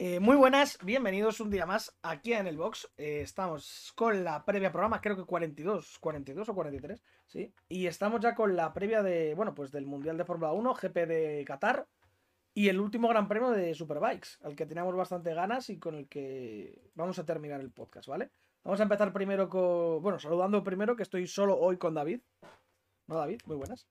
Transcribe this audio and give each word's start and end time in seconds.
Eh, 0.00 0.20
muy 0.20 0.36
buenas, 0.36 0.78
bienvenidos 0.84 1.40
un 1.40 1.50
día 1.50 1.66
más 1.66 1.98
aquí 2.02 2.32
en 2.32 2.46
el 2.46 2.56
box. 2.56 2.88
Eh, 2.96 3.20
estamos 3.20 3.92
con 3.96 4.22
la 4.22 4.44
previa 4.44 4.70
programa, 4.70 5.00
creo 5.00 5.16
que 5.16 5.24
42, 5.24 5.98
42 5.98 6.48
o 6.48 6.54
43, 6.54 7.02
sí. 7.26 7.52
Y 7.68 7.86
estamos 7.88 8.20
ya 8.20 8.36
con 8.36 8.54
la 8.54 8.72
previa 8.72 9.02
de, 9.02 9.34
bueno, 9.34 9.56
pues 9.56 9.72
del 9.72 9.86
Mundial 9.86 10.16
de 10.16 10.24
Fórmula 10.24 10.52
1, 10.52 10.72
GP 10.72 10.94
de 11.08 11.44
Qatar 11.44 11.88
y 12.54 12.68
el 12.68 12.78
último 12.78 13.08
Gran 13.08 13.26
Premio 13.26 13.50
de 13.50 13.74
Superbikes, 13.74 14.38
al 14.44 14.54
que 14.54 14.66
teníamos 14.66 14.94
bastante 14.94 15.34
ganas 15.34 15.68
y 15.68 15.80
con 15.80 15.96
el 15.96 16.06
que 16.06 16.92
vamos 16.94 17.18
a 17.18 17.26
terminar 17.26 17.60
el 17.60 17.72
podcast, 17.72 18.06
¿vale? 18.06 18.30
Vamos 18.62 18.78
a 18.78 18.84
empezar 18.84 19.12
primero 19.12 19.48
con, 19.48 20.00
bueno, 20.00 20.20
saludando 20.20 20.62
primero 20.62 20.94
que 20.94 21.02
estoy 21.02 21.26
solo 21.26 21.58
hoy 21.58 21.76
con 21.76 21.94
David. 21.94 22.20
¿No, 23.08 23.16
David? 23.16 23.40
Muy 23.46 23.56
buenas. 23.56 23.88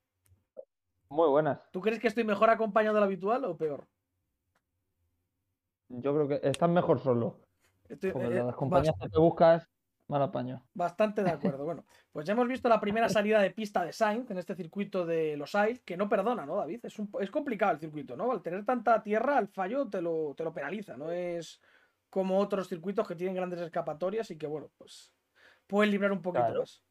Muy 1.10 1.28
buenas. 1.28 1.60
¿Tú 1.74 1.82
crees 1.82 2.00
que 2.00 2.08
estoy 2.08 2.24
mejor 2.24 2.50
acompañado 2.50 2.96
de 2.96 3.02
lo 3.02 3.06
habitual 3.08 3.44
o 3.44 3.58
peor? 3.58 3.90
Yo 5.90 6.14
creo 6.14 6.28
que 6.28 6.48
estás 6.48 6.70
mejor 6.70 7.00
solo. 7.00 7.40
Estoy, 7.88 8.12
Porque 8.12 8.28
eh, 8.28 8.44
las 8.44 8.56
compañías 8.56 8.96
que 9.02 9.10
te 9.10 9.20
buscas, 9.20 9.70
mal 10.08 10.22
apaño. 10.22 10.66
Bastante 10.74 11.24
de 11.24 11.32
acuerdo. 11.32 11.64
Bueno, 11.64 11.86
pues 12.12 12.26
ya 12.26 12.34
hemos 12.34 12.48
visto 12.48 12.68
la 12.68 12.80
primera 12.80 13.08
salida 13.10 13.40
de 13.40 13.52
pista 13.52 13.84
de 13.84 13.94
Sainz 13.94 14.30
en 14.32 14.38
este 14.38 14.56
circuito 14.56 15.06
de 15.06 15.38
Los 15.38 15.56
Ailes, 15.56 15.82
que 15.84 15.96
no 15.98 16.10
perdona, 16.10 16.46
¿no, 16.46 16.58
David? 16.58 16.82
Es, 16.84 17.00
un, 17.00 17.10
es 17.20 17.32
complicado 17.32 17.74
el 17.74 17.80
circuito, 17.80 18.18
¿no? 18.18 18.32
Al 18.32 18.42
tener 18.42 18.66
tanta 18.66 19.02
tierra, 19.02 19.40
el 19.40 19.48
fallo 19.48 19.88
te 19.90 20.02
lo, 20.02 20.34
te 20.36 20.44
lo 20.44 20.54
penaliza, 20.54 20.98
no 20.98 21.12
es 21.12 21.62
como 22.10 22.38
otros 22.40 22.68
circuitos 22.68 23.08
que 23.08 23.16
tienen 23.16 23.36
grandes 23.36 23.62
escapatorias 23.62 24.32
y 24.32 24.38
que, 24.38 24.48
bueno, 24.48 24.72
pues 24.78 25.14
pueden 25.68 25.92
librar 25.92 26.12
un 26.12 26.22
poquito 26.22 26.46
Claro. 26.46 26.60
más. 26.62 26.84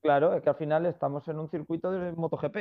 Claro, 0.00 0.34
es 0.34 0.42
que 0.42 0.50
al 0.50 0.56
final 0.56 0.86
estamos 0.86 1.26
en 1.28 1.38
un 1.38 1.48
circuito 1.48 1.90
de 1.90 2.12
MotoGP. 2.12 2.56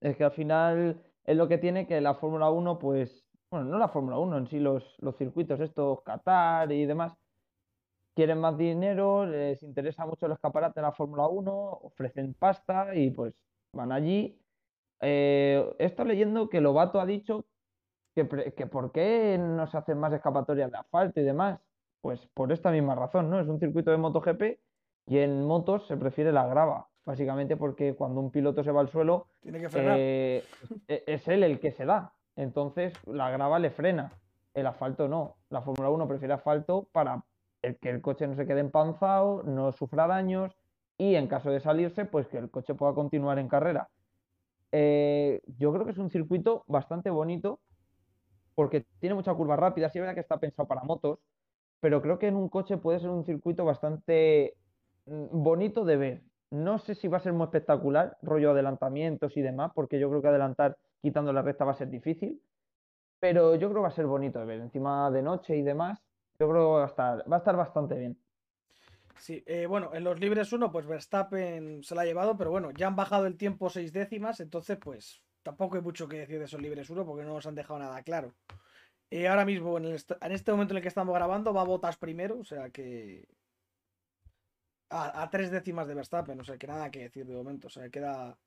Es 0.00 0.16
que 0.16 0.24
al 0.24 0.32
final 0.32 1.00
es 1.24 1.36
lo 1.36 1.46
que 1.46 1.58
tiene 1.58 1.86
que 1.86 2.00
la 2.00 2.14
Fórmula 2.14 2.50
1, 2.50 2.78
pues, 2.78 3.27
bueno, 3.50 3.66
no 3.66 3.78
la 3.78 3.88
Fórmula 3.88 4.18
1 4.18 4.38
en 4.38 4.46
sí, 4.48 4.58
los, 4.58 4.84
los 5.00 5.16
circuitos 5.16 5.60
estos, 5.60 6.02
Qatar 6.02 6.70
y 6.72 6.84
demás, 6.86 7.12
quieren 8.14 8.38
más 8.40 8.58
dinero, 8.58 9.24
les 9.26 9.62
interesa 9.62 10.04
mucho 10.04 10.26
el 10.26 10.32
escaparate 10.32 10.80
de 10.80 10.86
la 10.86 10.92
Fórmula 10.92 11.26
1, 11.28 11.52
ofrecen 11.82 12.34
pasta 12.34 12.94
y 12.94 13.10
pues 13.10 13.34
van 13.72 13.92
allí. 13.92 14.38
Eh, 15.00 15.64
he 15.78 15.84
estado 15.84 16.08
leyendo 16.08 16.48
que 16.48 16.60
Lobato 16.60 17.00
ha 17.00 17.06
dicho 17.06 17.44
que, 18.14 18.26
que 18.56 18.66
por 18.66 18.90
qué 18.92 19.38
no 19.38 19.66
se 19.68 19.76
hacen 19.78 19.98
más 19.98 20.12
escapatorias 20.12 20.70
de 20.70 20.78
asfalto 20.78 21.20
y 21.20 21.24
demás. 21.24 21.60
Pues 22.00 22.26
por 22.34 22.52
esta 22.52 22.70
misma 22.70 22.94
razón, 22.94 23.30
¿no? 23.30 23.40
Es 23.40 23.48
un 23.48 23.58
circuito 23.60 23.90
de 23.90 23.96
MotoGP 23.96 24.42
y 25.06 25.18
en 25.18 25.44
motos 25.44 25.86
se 25.86 25.96
prefiere 25.96 26.32
la 26.32 26.46
grava, 26.46 26.88
básicamente 27.04 27.56
porque 27.56 27.94
cuando 27.94 28.20
un 28.20 28.30
piloto 28.30 28.62
se 28.62 28.70
va 28.72 28.80
al 28.80 28.88
suelo, 28.88 29.26
Tiene 29.40 29.60
que 29.60 29.68
frenar. 29.68 29.96
eh, 29.98 30.44
e- 30.86 31.04
es 31.06 31.26
él 31.28 31.42
el 31.44 31.58
que 31.60 31.72
se 31.72 31.84
da. 31.86 32.12
Entonces 32.38 32.92
la 33.04 33.30
grava 33.30 33.58
le 33.58 33.70
frena, 33.70 34.12
el 34.54 34.68
asfalto 34.68 35.08
no. 35.08 35.38
La 35.50 35.60
Fórmula 35.60 35.90
1 35.90 36.06
prefiere 36.06 36.34
asfalto 36.34 36.88
para 36.92 37.24
que 37.60 37.90
el 37.90 38.00
coche 38.00 38.28
no 38.28 38.36
se 38.36 38.46
quede 38.46 38.60
empanzado, 38.60 39.42
no 39.42 39.72
sufra 39.72 40.06
daños 40.06 40.56
y 40.96 41.16
en 41.16 41.26
caso 41.26 41.50
de 41.50 41.58
salirse, 41.58 42.04
pues 42.04 42.28
que 42.28 42.38
el 42.38 42.48
coche 42.48 42.74
pueda 42.74 42.94
continuar 42.94 43.40
en 43.40 43.48
carrera. 43.48 43.88
Eh, 44.70 45.42
yo 45.58 45.72
creo 45.72 45.84
que 45.84 45.90
es 45.90 45.98
un 45.98 46.10
circuito 46.10 46.62
bastante 46.68 47.10
bonito 47.10 47.58
porque 48.54 48.86
tiene 49.00 49.16
mucha 49.16 49.34
curva 49.34 49.56
rápida. 49.56 49.88
Sí 49.90 49.98
es 49.98 50.02
verdad 50.02 50.14
que 50.14 50.20
está 50.20 50.38
pensado 50.38 50.68
para 50.68 50.84
motos, 50.84 51.18
pero 51.80 52.00
creo 52.00 52.20
que 52.20 52.28
en 52.28 52.36
un 52.36 52.48
coche 52.48 52.76
puede 52.76 53.00
ser 53.00 53.10
un 53.10 53.24
circuito 53.24 53.64
bastante 53.64 54.54
mm, 55.06 55.42
bonito 55.42 55.84
de 55.84 55.96
ver. 55.96 56.22
No 56.52 56.78
sé 56.78 56.94
si 56.94 57.08
va 57.08 57.16
a 57.16 57.20
ser 57.20 57.32
muy 57.32 57.46
espectacular, 57.46 58.16
rollo 58.22 58.52
adelantamientos 58.52 59.36
y 59.36 59.42
demás, 59.42 59.72
porque 59.74 59.98
yo 59.98 60.08
creo 60.08 60.22
que 60.22 60.28
adelantar 60.28 60.76
quitando 61.00 61.32
la 61.32 61.42
recta 61.42 61.64
va 61.64 61.72
a 61.72 61.74
ser 61.74 61.88
difícil, 61.88 62.42
pero 63.20 63.54
yo 63.54 63.68
creo 63.68 63.80
que 63.80 63.82
va 63.82 63.88
a 63.88 63.92
ser 63.92 64.06
bonito 64.06 64.38
de 64.38 64.46
ver. 64.46 64.60
Encima 64.60 65.10
de 65.10 65.22
noche 65.22 65.56
y 65.56 65.62
demás, 65.62 66.02
yo 66.38 66.48
creo 66.48 66.62
que 66.62 66.78
va 66.78 66.84
a 66.84 66.86
estar, 66.86 67.32
va 67.32 67.36
a 67.36 67.38
estar 67.38 67.56
bastante 67.56 67.98
bien. 67.98 68.18
Sí, 69.18 69.42
eh, 69.46 69.66
bueno, 69.66 69.90
en 69.94 70.04
los 70.04 70.20
libres 70.20 70.52
1, 70.52 70.70
pues 70.70 70.86
Verstappen 70.86 71.82
se 71.82 71.94
la 71.94 72.02
ha 72.02 72.04
llevado, 72.04 72.36
pero 72.36 72.50
bueno, 72.50 72.70
ya 72.70 72.86
han 72.86 72.96
bajado 72.96 73.26
el 73.26 73.36
tiempo 73.36 73.68
seis 73.68 73.92
décimas, 73.92 74.38
entonces 74.40 74.78
pues 74.78 75.22
tampoco 75.42 75.76
hay 75.76 75.82
mucho 75.82 76.08
que 76.08 76.20
decir 76.20 76.38
de 76.38 76.44
esos 76.44 76.62
libres 76.62 76.88
1 76.88 77.04
porque 77.04 77.24
no 77.24 77.34
nos 77.34 77.46
han 77.46 77.56
dejado 77.56 77.80
nada 77.80 78.02
claro. 78.02 78.34
Eh, 79.10 79.26
ahora 79.26 79.44
mismo, 79.44 79.78
en, 79.78 79.86
el 79.86 80.04
en 80.20 80.32
este 80.32 80.52
momento 80.52 80.74
en 80.74 80.78
el 80.78 80.82
que 80.82 80.88
estamos 80.88 81.14
grabando, 81.14 81.52
va 81.52 81.64
Botas 81.64 81.96
primero, 81.96 82.38
o 82.38 82.44
sea 82.44 82.70
que. 82.70 83.26
A, 84.90 85.22
a 85.22 85.30
tres 85.30 85.50
décimas 85.50 85.86
de 85.86 85.94
Verstappen, 85.94 86.40
o 86.40 86.44
sea 86.44 86.56
que 86.56 86.66
nada 86.66 86.90
que 86.90 87.00
decir 87.00 87.26
de 87.26 87.34
momento, 87.34 87.66
o 87.66 87.70
sea, 87.70 87.88
queda. 87.90 88.38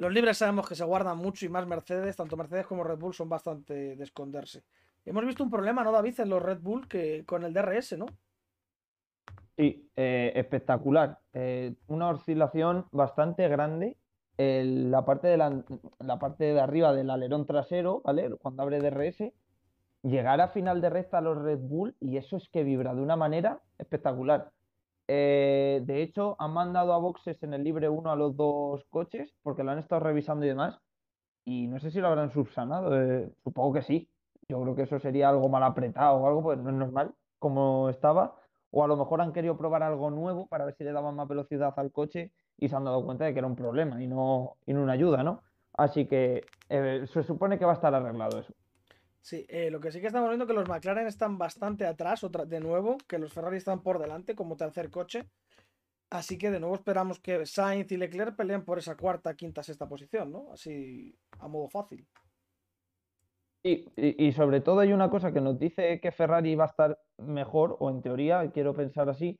Los 0.00 0.14
libres 0.14 0.38
sabemos 0.38 0.66
que 0.66 0.74
se 0.74 0.82
guardan 0.82 1.18
mucho 1.18 1.44
y 1.44 1.50
más 1.50 1.66
Mercedes, 1.66 2.16
tanto 2.16 2.34
Mercedes 2.34 2.66
como 2.66 2.82
Red 2.82 2.96
Bull 2.96 3.12
son 3.12 3.28
bastante 3.28 3.96
de 3.96 4.02
esconderse. 4.02 4.64
Hemos 5.04 5.26
visto 5.26 5.44
un 5.44 5.50
problema, 5.50 5.84
¿no, 5.84 5.92
David, 5.92 6.20
en 6.20 6.30
los 6.30 6.42
Red 6.42 6.60
Bull 6.60 6.88
que 6.88 7.26
con 7.26 7.44
el 7.44 7.52
DRS, 7.52 7.98
¿no? 7.98 8.06
Sí, 9.58 9.90
eh, 9.94 10.32
espectacular. 10.36 11.18
Eh, 11.34 11.74
una 11.88 12.08
oscilación 12.08 12.86
bastante 12.92 13.46
grande 13.48 13.98
en 14.38 14.90
la 14.90 15.04
parte 15.04 15.28
de 15.28 15.36
la, 15.36 15.62
la 15.98 16.18
parte 16.18 16.44
de 16.44 16.60
arriba 16.60 16.94
del 16.94 17.10
alerón 17.10 17.44
trasero, 17.44 18.00
¿vale? 18.02 18.34
Cuando 18.40 18.62
abre 18.62 18.80
DRS, 18.80 19.34
llegar 20.02 20.40
a 20.40 20.48
final 20.48 20.80
de 20.80 20.88
recta 20.88 21.18
a 21.18 21.20
los 21.20 21.36
Red 21.36 21.58
Bull 21.58 21.94
y 22.00 22.16
eso 22.16 22.38
es 22.38 22.48
que 22.48 22.64
vibra 22.64 22.94
de 22.94 23.02
una 23.02 23.16
manera 23.16 23.60
espectacular. 23.76 24.50
Eh, 25.12 25.82
de 25.84 26.02
hecho, 26.02 26.36
han 26.38 26.52
mandado 26.52 26.92
a 26.92 26.98
boxes 26.98 27.42
en 27.42 27.52
el 27.52 27.64
libre 27.64 27.88
1 27.88 28.12
a 28.12 28.16
los 28.16 28.36
dos 28.36 28.84
coches 28.90 29.34
porque 29.42 29.64
lo 29.64 29.72
han 29.72 29.80
estado 29.80 30.00
revisando 30.02 30.44
y 30.44 30.48
demás. 30.48 30.78
Y 31.44 31.66
no 31.68 31.80
sé 31.80 31.90
si 31.90 32.00
lo 32.00 32.08
habrán 32.08 32.30
subsanado. 32.32 32.96
eh, 33.00 33.30
supongo 33.42 33.72
que 33.74 33.82
sí. 33.82 34.08
Yo 34.48 34.60
creo 34.62 34.76
que 34.76 34.82
eso 34.82 35.00
sería 35.00 35.28
algo 35.30 35.48
mal 35.48 35.64
apretado 35.64 36.16
o 36.18 36.28
algo, 36.28 36.42
pues 36.44 36.58
no 36.58 36.70
es 36.70 36.76
normal 36.76 37.14
como 37.40 37.88
estaba. 37.90 38.36
O 38.70 38.84
a 38.84 38.88
lo 38.88 38.96
mejor 38.96 39.20
han 39.20 39.32
querido 39.32 39.56
probar 39.58 39.82
algo 39.82 40.10
nuevo 40.10 40.46
para 40.46 40.64
ver 40.64 40.76
si 40.76 40.84
le 40.84 40.92
daban 40.92 41.16
más 41.16 41.26
velocidad 41.28 41.74
al 41.76 41.90
coche 41.92 42.32
y 42.56 42.68
se 42.68 42.76
han 42.76 42.84
dado 42.84 43.04
cuenta 43.04 43.24
de 43.24 43.32
que 43.32 43.40
era 43.40 43.48
un 43.48 43.56
problema 43.56 44.02
y 44.02 44.06
no, 44.06 44.58
y 44.66 44.74
no 44.74 44.82
una 44.84 44.92
ayuda, 44.92 45.24
¿no? 45.24 45.42
Así 45.72 46.06
que 46.06 46.44
eh, 46.68 47.04
se 47.12 47.22
supone 47.24 47.58
que 47.58 47.64
va 47.64 47.72
a 47.72 47.74
estar 47.74 47.94
arreglado 47.94 48.38
eso. 48.40 48.54
Sí, 49.22 49.44
eh, 49.48 49.70
lo 49.70 49.80
que 49.80 49.92
sí 49.92 50.00
que 50.00 50.06
estamos 50.06 50.30
viendo 50.30 50.46
que 50.46 50.54
los 50.54 50.68
McLaren 50.68 51.06
están 51.06 51.36
bastante 51.38 51.86
atrás, 51.86 52.24
otra, 52.24 52.44
de 52.46 52.58
nuevo, 52.60 52.96
que 53.06 53.18
los 53.18 53.32
Ferrari 53.32 53.58
están 53.58 53.82
por 53.82 53.98
delante 53.98 54.34
como 54.34 54.56
tercer 54.56 54.90
coche. 54.90 55.28
Así 56.10 56.38
que 56.38 56.50
de 56.50 56.58
nuevo 56.58 56.74
esperamos 56.74 57.20
que 57.20 57.46
Sainz 57.46 57.92
y 57.92 57.96
Leclerc 57.96 58.34
peleen 58.36 58.64
por 58.64 58.78
esa 58.78 58.96
cuarta, 58.96 59.34
quinta, 59.34 59.62
sexta 59.62 59.88
posición, 59.88 60.32
¿no? 60.32 60.52
Así 60.52 61.16
a 61.38 61.46
modo 61.48 61.68
fácil. 61.68 62.06
Y, 63.62 63.84
y- 63.96 64.26
y 64.28 64.32
sobre 64.32 64.60
todo 64.60 64.80
hay 64.80 64.92
una 64.92 65.10
cosa 65.10 65.32
que 65.32 65.40
nos 65.40 65.58
dice 65.58 66.00
que 66.00 66.12
Ferrari 66.12 66.54
va 66.56 66.64
a 66.64 66.68
estar 66.68 66.98
mejor, 67.18 67.76
o 67.78 67.90
en 67.90 68.00
teoría, 68.02 68.50
quiero 68.52 68.74
pensar 68.74 69.08
así, 69.10 69.38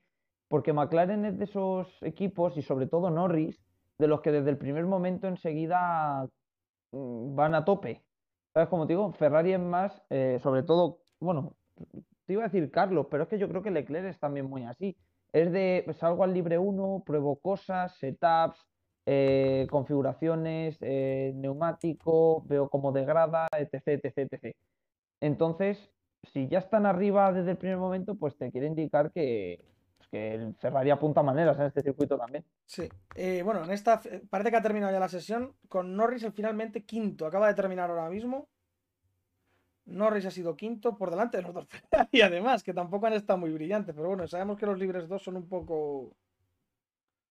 porque 0.49 0.73
McLaren 0.75 1.25
es 1.25 1.39
de 1.39 1.45
esos 1.45 1.89
equipos, 2.03 2.57
y 2.57 2.63
sobre 2.63 2.87
todo 2.87 3.11
Norris, 3.11 3.61
de 3.99 4.09
los 4.09 4.21
que 4.21 4.31
desde 4.31 4.51
el 4.51 4.59
primer 4.59 4.85
momento 4.87 5.27
enseguida 5.27 6.29
mm, 6.93 7.35
van 7.35 7.55
a 7.55 7.65
tope. 7.65 8.05
¿Sabes 8.53 8.69
cómo 8.69 8.87
te 8.87 8.94
digo? 8.94 9.12
Ferrari 9.12 9.53
es 9.53 9.61
más, 9.61 10.03
eh, 10.11 10.38
sobre 10.43 10.62
todo, 10.62 11.00
bueno, 11.21 11.55
te 12.27 12.33
iba 12.33 12.43
a 12.43 12.49
decir 12.49 12.71
Carlos, 12.71 13.06
pero 13.11 13.25
es 13.25 13.28
que 13.28 13.38
yo 13.38 13.49
creo 13.49 13.62
que 13.62 13.71
Leclerc 13.71 14.06
es 14.06 14.19
también 14.19 14.47
muy 14.47 14.65
así. 14.65 14.97
Es 15.33 15.53
de, 15.53 15.84
salgo 15.99 16.25
al 16.25 16.34
libre 16.34 16.59
1, 16.59 17.05
pruebo 17.06 17.37
cosas, 17.37 17.97
setups, 17.99 18.66
eh, 19.06 19.66
configuraciones, 19.71 20.78
eh, 20.81 21.33
neumático, 21.37 22.43
veo 22.47 22.69
cómo 22.69 22.93
degrada, 22.93 23.49
etc, 23.56 24.03
etc, 24.03 24.33
etc. 24.33 24.56
Entonces, 25.21 25.93
si 26.33 26.49
ya 26.49 26.59
están 26.59 26.87
arriba 26.87 27.33
desde 27.33 27.53
el 27.53 27.56
primer 27.56 27.78
momento, 27.78 28.16
pues 28.16 28.37
te 28.37 28.50
quiere 28.50 28.66
indicar 28.66 29.12
que, 29.12 29.65
que 30.10 30.34
el 30.34 30.54
Ferrari 30.56 30.91
apunta 30.91 31.22
maneras 31.22 31.59
en 31.59 31.66
este 31.66 31.82
circuito 31.82 32.18
también. 32.18 32.45
Sí. 32.66 32.89
Eh, 33.15 33.42
bueno, 33.45 33.65
en 33.65 33.71
esta 33.71 34.01
eh, 34.04 34.22
parece 34.28 34.51
que 34.51 34.57
ha 34.57 34.62
terminado 34.62 34.92
ya 34.92 35.01
la 35.01 35.09
sesión 35.09 35.54
con 35.68 35.97
Norris 35.97 36.24
el 36.24 36.33
finalmente 36.33 36.84
quinto. 36.84 37.27
Acaba 37.27 37.48
de 37.48 37.54
terminar 37.54 37.91
ahora 37.91 38.09
mismo. 38.09 38.48
Norris 39.86 40.27
ha 40.27 40.30
sido 40.30 40.57
quinto 40.57 40.97
por 40.97 41.10
delante 41.10 41.36
de 41.36 41.42
los 41.45 41.54
dos 41.54 41.66
Ferrari, 41.91 42.22
además, 42.22 42.62
que 42.62 42.74
tampoco 42.74 43.07
han 43.07 43.15
estado 43.15 43.39
muy 43.39 43.53
brillantes. 43.53 43.95
Pero 43.95 44.09
bueno, 44.09 44.27
sabemos 44.27 44.59
que 44.59 44.66
los 44.66 44.78
libres 44.78 45.09
2 45.09 45.22
son 45.22 45.36
un 45.36 45.48
poco. 45.48 46.16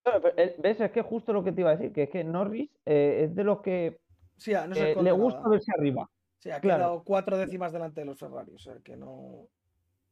Pero, 0.02 0.32
eh, 0.36 0.56
¿Ves? 0.58 0.80
Es 0.80 0.90
que 0.90 1.02
justo 1.02 1.32
lo 1.32 1.44
que 1.44 1.52
te 1.52 1.60
iba 1.60 1.70
a 1.70 1.76
decir, 1.76 1.92
que 1.92 2.04
es 2.04 2.10
que 2.10 2.24
Norris 2.24 2.70
eh, 2.86 3.24
es 3.24 3.34
de 3.34 3.44
los 3.44 3.60
que 3.60 4.00
Sí, 4.40 4.54
ah, 4.54 4.66
no 4.66 4.74
eh, 4.74 4.96
le 5.00 5.12
gusta 5.12 5.40
nada. 5.40 5.50
verse 5.50 5.70
arriba. 5.76 6.10
Sí, 6.38 6.50
ha 6.50 6.60
claro. 6.60 6.78
quedado 6.78 7.04
cuatro 7.04 7.36
décimas 7.36 7.72
delante 7.72 8.00
de 8.00 8.06
los 8.06 8.18
Ferrari. 8.18 8.54
O 8.54 8.58
sea 8.58 8.76
que 8.82 8.96
no. 8.96 9.48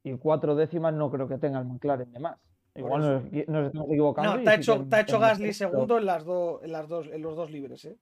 Y 0.03 0.13
cuatro 0.19 0.55
décimas 0.55 0.93
no 0.93 1.11
creo 1.11 1.27
que 1.27 1.39
tenga 1.39 1.59
el 1.59 1.65
McLaren 1.65 2.13
de 2.13 2.19
más. 2.19 2.39
Igual 2.79 3.01
nos, 3.01 3.67
estamos 3.67 3.89
equivocando. 3.91 4.37
No, 4.37 4.43
te 4.43 4.51
ha 4.51 4.55
hecho, 4.55 4.79
que 4.79 4.85
te 4.91 4.97
ha 4.97 5.01
hecho 5.01 5.07
tenemos 5.19 5.29
Gasly 5.29 5.53
segundo 5.53 5.99
en 5.99 6.07
las, 6.07 6.25
dos 6.25 6.63
en, 6.63 6.73
las 6.73 6.89
dos, 6.89 7.07
en 7.09 7.23
los 7.23 7.37
dos 7.37 7.51
libres, 7.51 7.85
¿eh? 7.85 7.97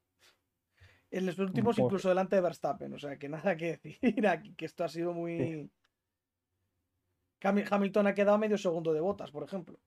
En 1.11 1.25
los 1.27 1.39
últimos 1.39 1.77
Pues- 1.77 1.85
incluso 1.85 2.09
delante 2.09 2.37
de 2.37 2.43
Verstappen, 2.43 2.93
o 2.93 2.99
sea 2.99 3.17
que 3.17 3.29
nada 3.29 3.57
que 3.57 3.79
decir 3.83 4.27
aquí, 4.27 4.55
que 4.55 4.65
esto 4.67 4.85
ha 4.85 4.89
sido 4.89 5.13
muy... 5.13 5.71
Hami- 7.43 7.67
Hamilton 7.71 8.07
ha 8.09 8.15
quedado 8.15 8.39
medio 8.39 8.59
segundo 8.59 8.93
de 8.93 9.01
botas, 9.01 9.31
por 9.31 9.45
ejemplo. 9.45 9.79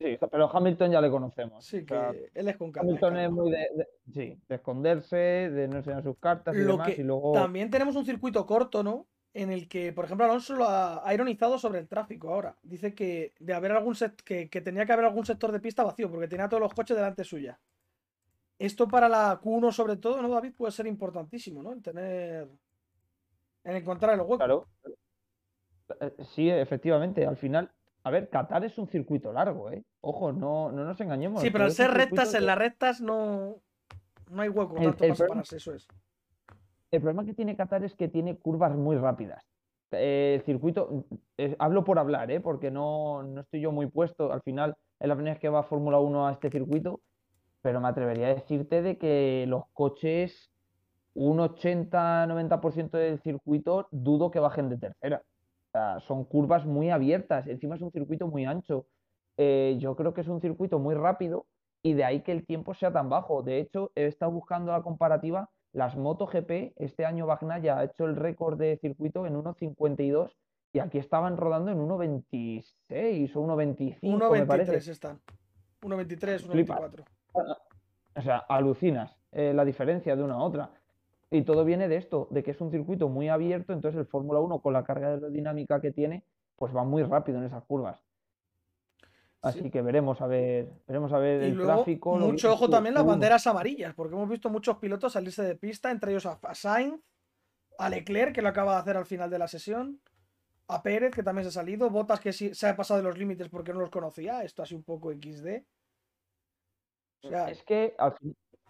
Sí, 0.00 0.16
pero 0.30 0.48
Hamilton 0.56 0.92
ya 0.92 1.00
le 1.00 1.10
conocemos. 1.10 1.64
Sí, 1.66 1.78
O 1.84 1.88
sea, 1.88 2.12
que 2.12 2.30
él 2.32 2.48
es 2.48 2.56
con 2.56 2.70
calma. 2.70 2.88
Hamilton 2.88 3.16
es 3.18 3.30
muy 3.32 3.50
de, 3.50 3.58
de- 3.74 3.88
sí, 4.12 4.40
de 4.48 4.54
esconderse, 4.54 5.16
de 5.16 5.66
no 5.68 5.78
enseñar 5.78 6.02
sus 6.04 6.16
cartas 6.18 6.54
y 6.54 6.60
Lo 6.60 6.72
demás. 6.72 6.94
que 6.94 7.00
Y 7.00 7.04
luego. 7.04 7.32
también 7.32 7.68
tenemos 7.68 7.96
un 7.96 8.06
circuito 8.06 8.46
corto, 8.46 8.82
¿no? 8.84 9.06
En 9.34 9.50
el 9.52 9.68
que, 9.68 9.92
por 9.92 10.04
ejemplo, 10.06 10.24
Alonso 10.24 10.56
lo 10.56 10.64
ha, 10.64 11.06
ha 11.06 11.14
ironizado 11.14 11.58
sobre 11.58 11.78
el 11.80 11.88
tráfico 11.88 12.32
ahora. 12.32 12.56
Dice 12.62 12.94
que 12.94 13.34
de 13.38 13.54
haber 13.54 13.72
algún 13.72 13.94
sect- 13.94 14.22
que, 14.24 14.48
que 14.48 14.60
tenía 14.60 14.84
que 14.86 14.92
haber 14.92 15.04
algún 15.04 15.24
sector 15.26 15.52
de 15.52 15.60
pista 15.60 15.84
vacío, 15.84 16.10
porque 16.10 16.28
tenía 16.28 16.48
todos 16.48 16.60
los 16.62 16.74
coches 16.74 16.96
delante 16.96 17.24
suya. 17.24 17.58
Esto 18.58 18.88
para 18.88 19.08
la 19.08 19.40
Q1 19.40 19.70
sobre 19.72 19.96
todo, 19.96 20.20
¿no, 20.20 20.28
David? 20.28 20.54
Puede 20.56 20.72
ser 20.72 20.86
importantísimo, 20.86 21.62
¿no? 21.62 21.72
En 21.72 21.82
tener... 21.82 22.48
En 23.64 23.76
encontrar 23.76 24.14
el 24.14 24.20
hueco. 24.20 24.38
Claro. 24.38 24.66
Eh, 26.00 26.14
Sí, 26.34 26.48
efectivamente, 26.50 27.26
al 27.26 27.36
final, 27.36 27.70
a 28.04 28.10
ver, 28.10 28.28
Qatar 28.30 28.64
es 28.64 28.78
un 28.78 28.88
circuito 28.88 29.32
largo, 29.32 29.70
¿eh? 29.70 29.84
Ojo, 30.00 30.32
no, 30.32 30.72
no 30.72 30.84
nos 30.84 31.00
engañemos. 31.00 31.42
Sí, 31.42 31.50
pero 31.50 31.64
al 31.64 31.70
ser 31.72 31.90
rectas, 31.92 32.34
en 32.34 32.46
las 32.46 32.58
rectas 32.58 33.00
no, 33.00 33.60
no 34.30 34.42
hay 34.42 34.48
hueco 34.48 34.76
El- 34.78 34.84
tanto 34.90 35.04
el 35.04 35.10
para 35.10 35.14
separarse, 35.16 35.56
eso 35.58 35.74
es. 35.74 35.86
El 36.90 37.00
problema 37.00 37.24
que 37.24 37.34
tiene 37.34 37.56
Qatar 37.56 37.84
es 37.84 37.94
que 37.94 38.08
tiene 38.08 38.36
curvas 38.38 38.74
muy 38.74 38.96
rápidas. 38.96 39.44
El 39.90 40.42
circuito, 40.42 41.04
eh, 41.38 41.56
hablo 41.58 41.84
por 41.84 41.98
hablar, 41.98 42.30
¿eh? 42.30 42.40
porque 42.40 42.70
no, 42.70 43.22
no 43.22 43.40
estoy 43.40 43.60
yo 43.60 43.72
muy 43.72 43.86
puesto. 43.86 44.32
Al 44.32 44.42
final 44.42 44.76
es 45.00 45.08
la 45.08 45.14
primera 45.14 45.34
vez 45.34 45.40
que 45.40 45.48
va 45.48 45.62
Fórmula 45.62 45.98
1 45.98 46.28
a 46.28 46.32
este 46.32 46.50
circuito, 46.50 47.00
pero 47.62 47.80
me 47.80 47.88
atrevería 47.88 48.28
a 48.28 48.34
decirte 48.34 48.82
de 48.82 48.98
que 48.98 49.46
los 49.48 49.64
coches, 49.72 50.50
un 51.14 51.38
80-90% 51.38 52.90
del 52.90 53.20
circuito, 53.20 53.88
dudo 53.90 54.30
que 54.30 54.40
bajen 54.40 54.68
de 54.68 54.78
tercera. 54.78 55.22
Son 56.00 56.24
curvas 56.24 56.66
muy 56.66 56.90
abiertas, 56.90 57.46
encima 57.46 57.76
es 57.76 57.82
un 57.82 57.92
circuito 57.92 58.26
muy 58.28 58.44
ancho. 58.44 58.86
Eh, 59.36 59.76
yo 59.78 59.94
creo 59.96 60.14
que 60.14 60.22
es 60.22 60.28
un 60.28 60.40
circuito 60.40 60.78
muy 60.78 60.94
rápido 60.94 61.46
y 61.82 61.94
de 61.94 62.04
ahí 62.04 62.22
que 62.22 62.32
el 62.32 62.46
tiempo 62.46 62.74
sea 62.74 62.92
tan 62.92 63.08
bajo. 63.08 63.42
De 63.42 63.58
hecho, 63.60 63.92
he 63.94 64.06
estado 64.06 64.32
buscando 64.32 64.72
la 64.72 64.82
comparativa. 64.82 65.50
Las 65.78 65.96
MotoGP, 65.96 66.72
este 66.74 67.06
año 67.06 67.24
Bagnaia 67.28 67.78
ha 67.78 67.84
hecho 67.84 68.04
el 68.06 68.16
récord 68.16 68.58
de 68.58 68.78
circuito 68.78 69.26
en 69.26 69.40
1.52 69.40 70.34
y 70.72 70.80
aquí 70.80 70.98
estaban 70.98 71.36
rodando 71.36 71.70
en 71.70 71.78
1.26 71.78 73.36
o 73.36 73.46
1.25, 73.46 74.32
me 74.32 74.44
parece. 74.44 74.72
1.23 74.72 74.88
están. 74.88 75.20
1.23, 75.82 76.40
Flipa. 76.50 76.80
1.24. 76.80 77.04
O 78.16 78.20
sea, 78.20 78.38
alucinas 78.38 79.16
eh, 79.30 79.52
la 79.54 79.64
diferencia 79.64 80.16
de 80.16 80.24
una 80.24 80.34
a 80.34 80.42
otra. 80.42 80.72
Y 81.30 81.42
todo 81.42 81.64
viene 81.64 81.86
de 81.86 81.98
esto, 81.98 82.26
de 82.32 82.42
que 82.42 82.50
es 82.50 82.60
un 82.60 82.72
circuito 82.72 83.08
muy 83.08 83.28
abierto, 83.28 83.72
entonces 83.72 84.00
el 84.00 84.06
Fórmula 84.06 84.40
1 84.40 84.58
con 84.60 84.72
la 84.72 84.82
carga 84.82 85.10
aerodinámica 85.10 85.80
que 85.80 85.92
tiene, 85.92 86.24
pues 86.56 86.74
va 86.74 86.82
muy 86.82 87.04
rápido 87.04 87.38
en 87.38 87.44
esas 87.44 87.62
curvas. 87.62 88.04
Así 89.40 89.60
Sí. 89.62 89.70
que 89.70 89.82
veremos 89.82 90.20
a 90.20 90.26
ver, 90.26 90.68
veremos 90.86 91.12
a 91.12 91.18
ver 91.18 91.42
Y 91.42 91.46
el 91.46 91.54
luego, 91.54 91.74
tráfico. 91.76 92.16
mucho 92.16 92.52
ojo 92.52 92.68
también 92.68 92.94
las 92.94 93.04
Q1. 93.04 93.06
banderas 93.06 93.46
amarillas, 93.46 93.94
porque 93.94 94.14
hemos 94.16 94.28
visto 94.28 94.50
muchos 94.50 94.78
pilotos 94.78 95.12
salirse 95.12 95.42
de 95.44 95.54
pista, 95.54 95.90
entre 95.92 96.10
ellos 96.10 96.26
a, 96.26 96.38
Sainz, 96.54 97.00
a 97.78 97.88
Leclerc, 97.88 98.34
que 98.34 98.42
lo 98.42 98.48
acaba 98.48 98.74
de 98.74 98.80
hacer 98.80 98.96
al 98.96 99.06
final 99.06 99.30
de 99.30 99.38
la 99.38 99.46
sesión, 99.46 100.00
a 100.66 100.82
Pérez, 100.82 101.14
que 101.14 101.22
también 101.22 101.44
se 101.44 101.50
ha 101.50 101.52
salido, 101.62 101.88
Botas, 101.88 102.18
que 102.20 102.32
sí, 102.32 102.52
se 102.52 102.66
ha 102.68 102.76
pasado 102.76 102.98
de 103.00 103.04
los 103.08 103.16
límites 103.16 103.48
porque 103.48 103.72
no 103.72 103.78
los 103.80 103.90
conocía, 103.90 104.42
esto 104.42 104.62
así 104.62 104.74
un 104.74 104.82
poco 104.82 105.12
XD. 105.12 105.64
O 107.22 107.28
sea, 107.28 107.48
Es 107.50 107.62
que 107.62 107.94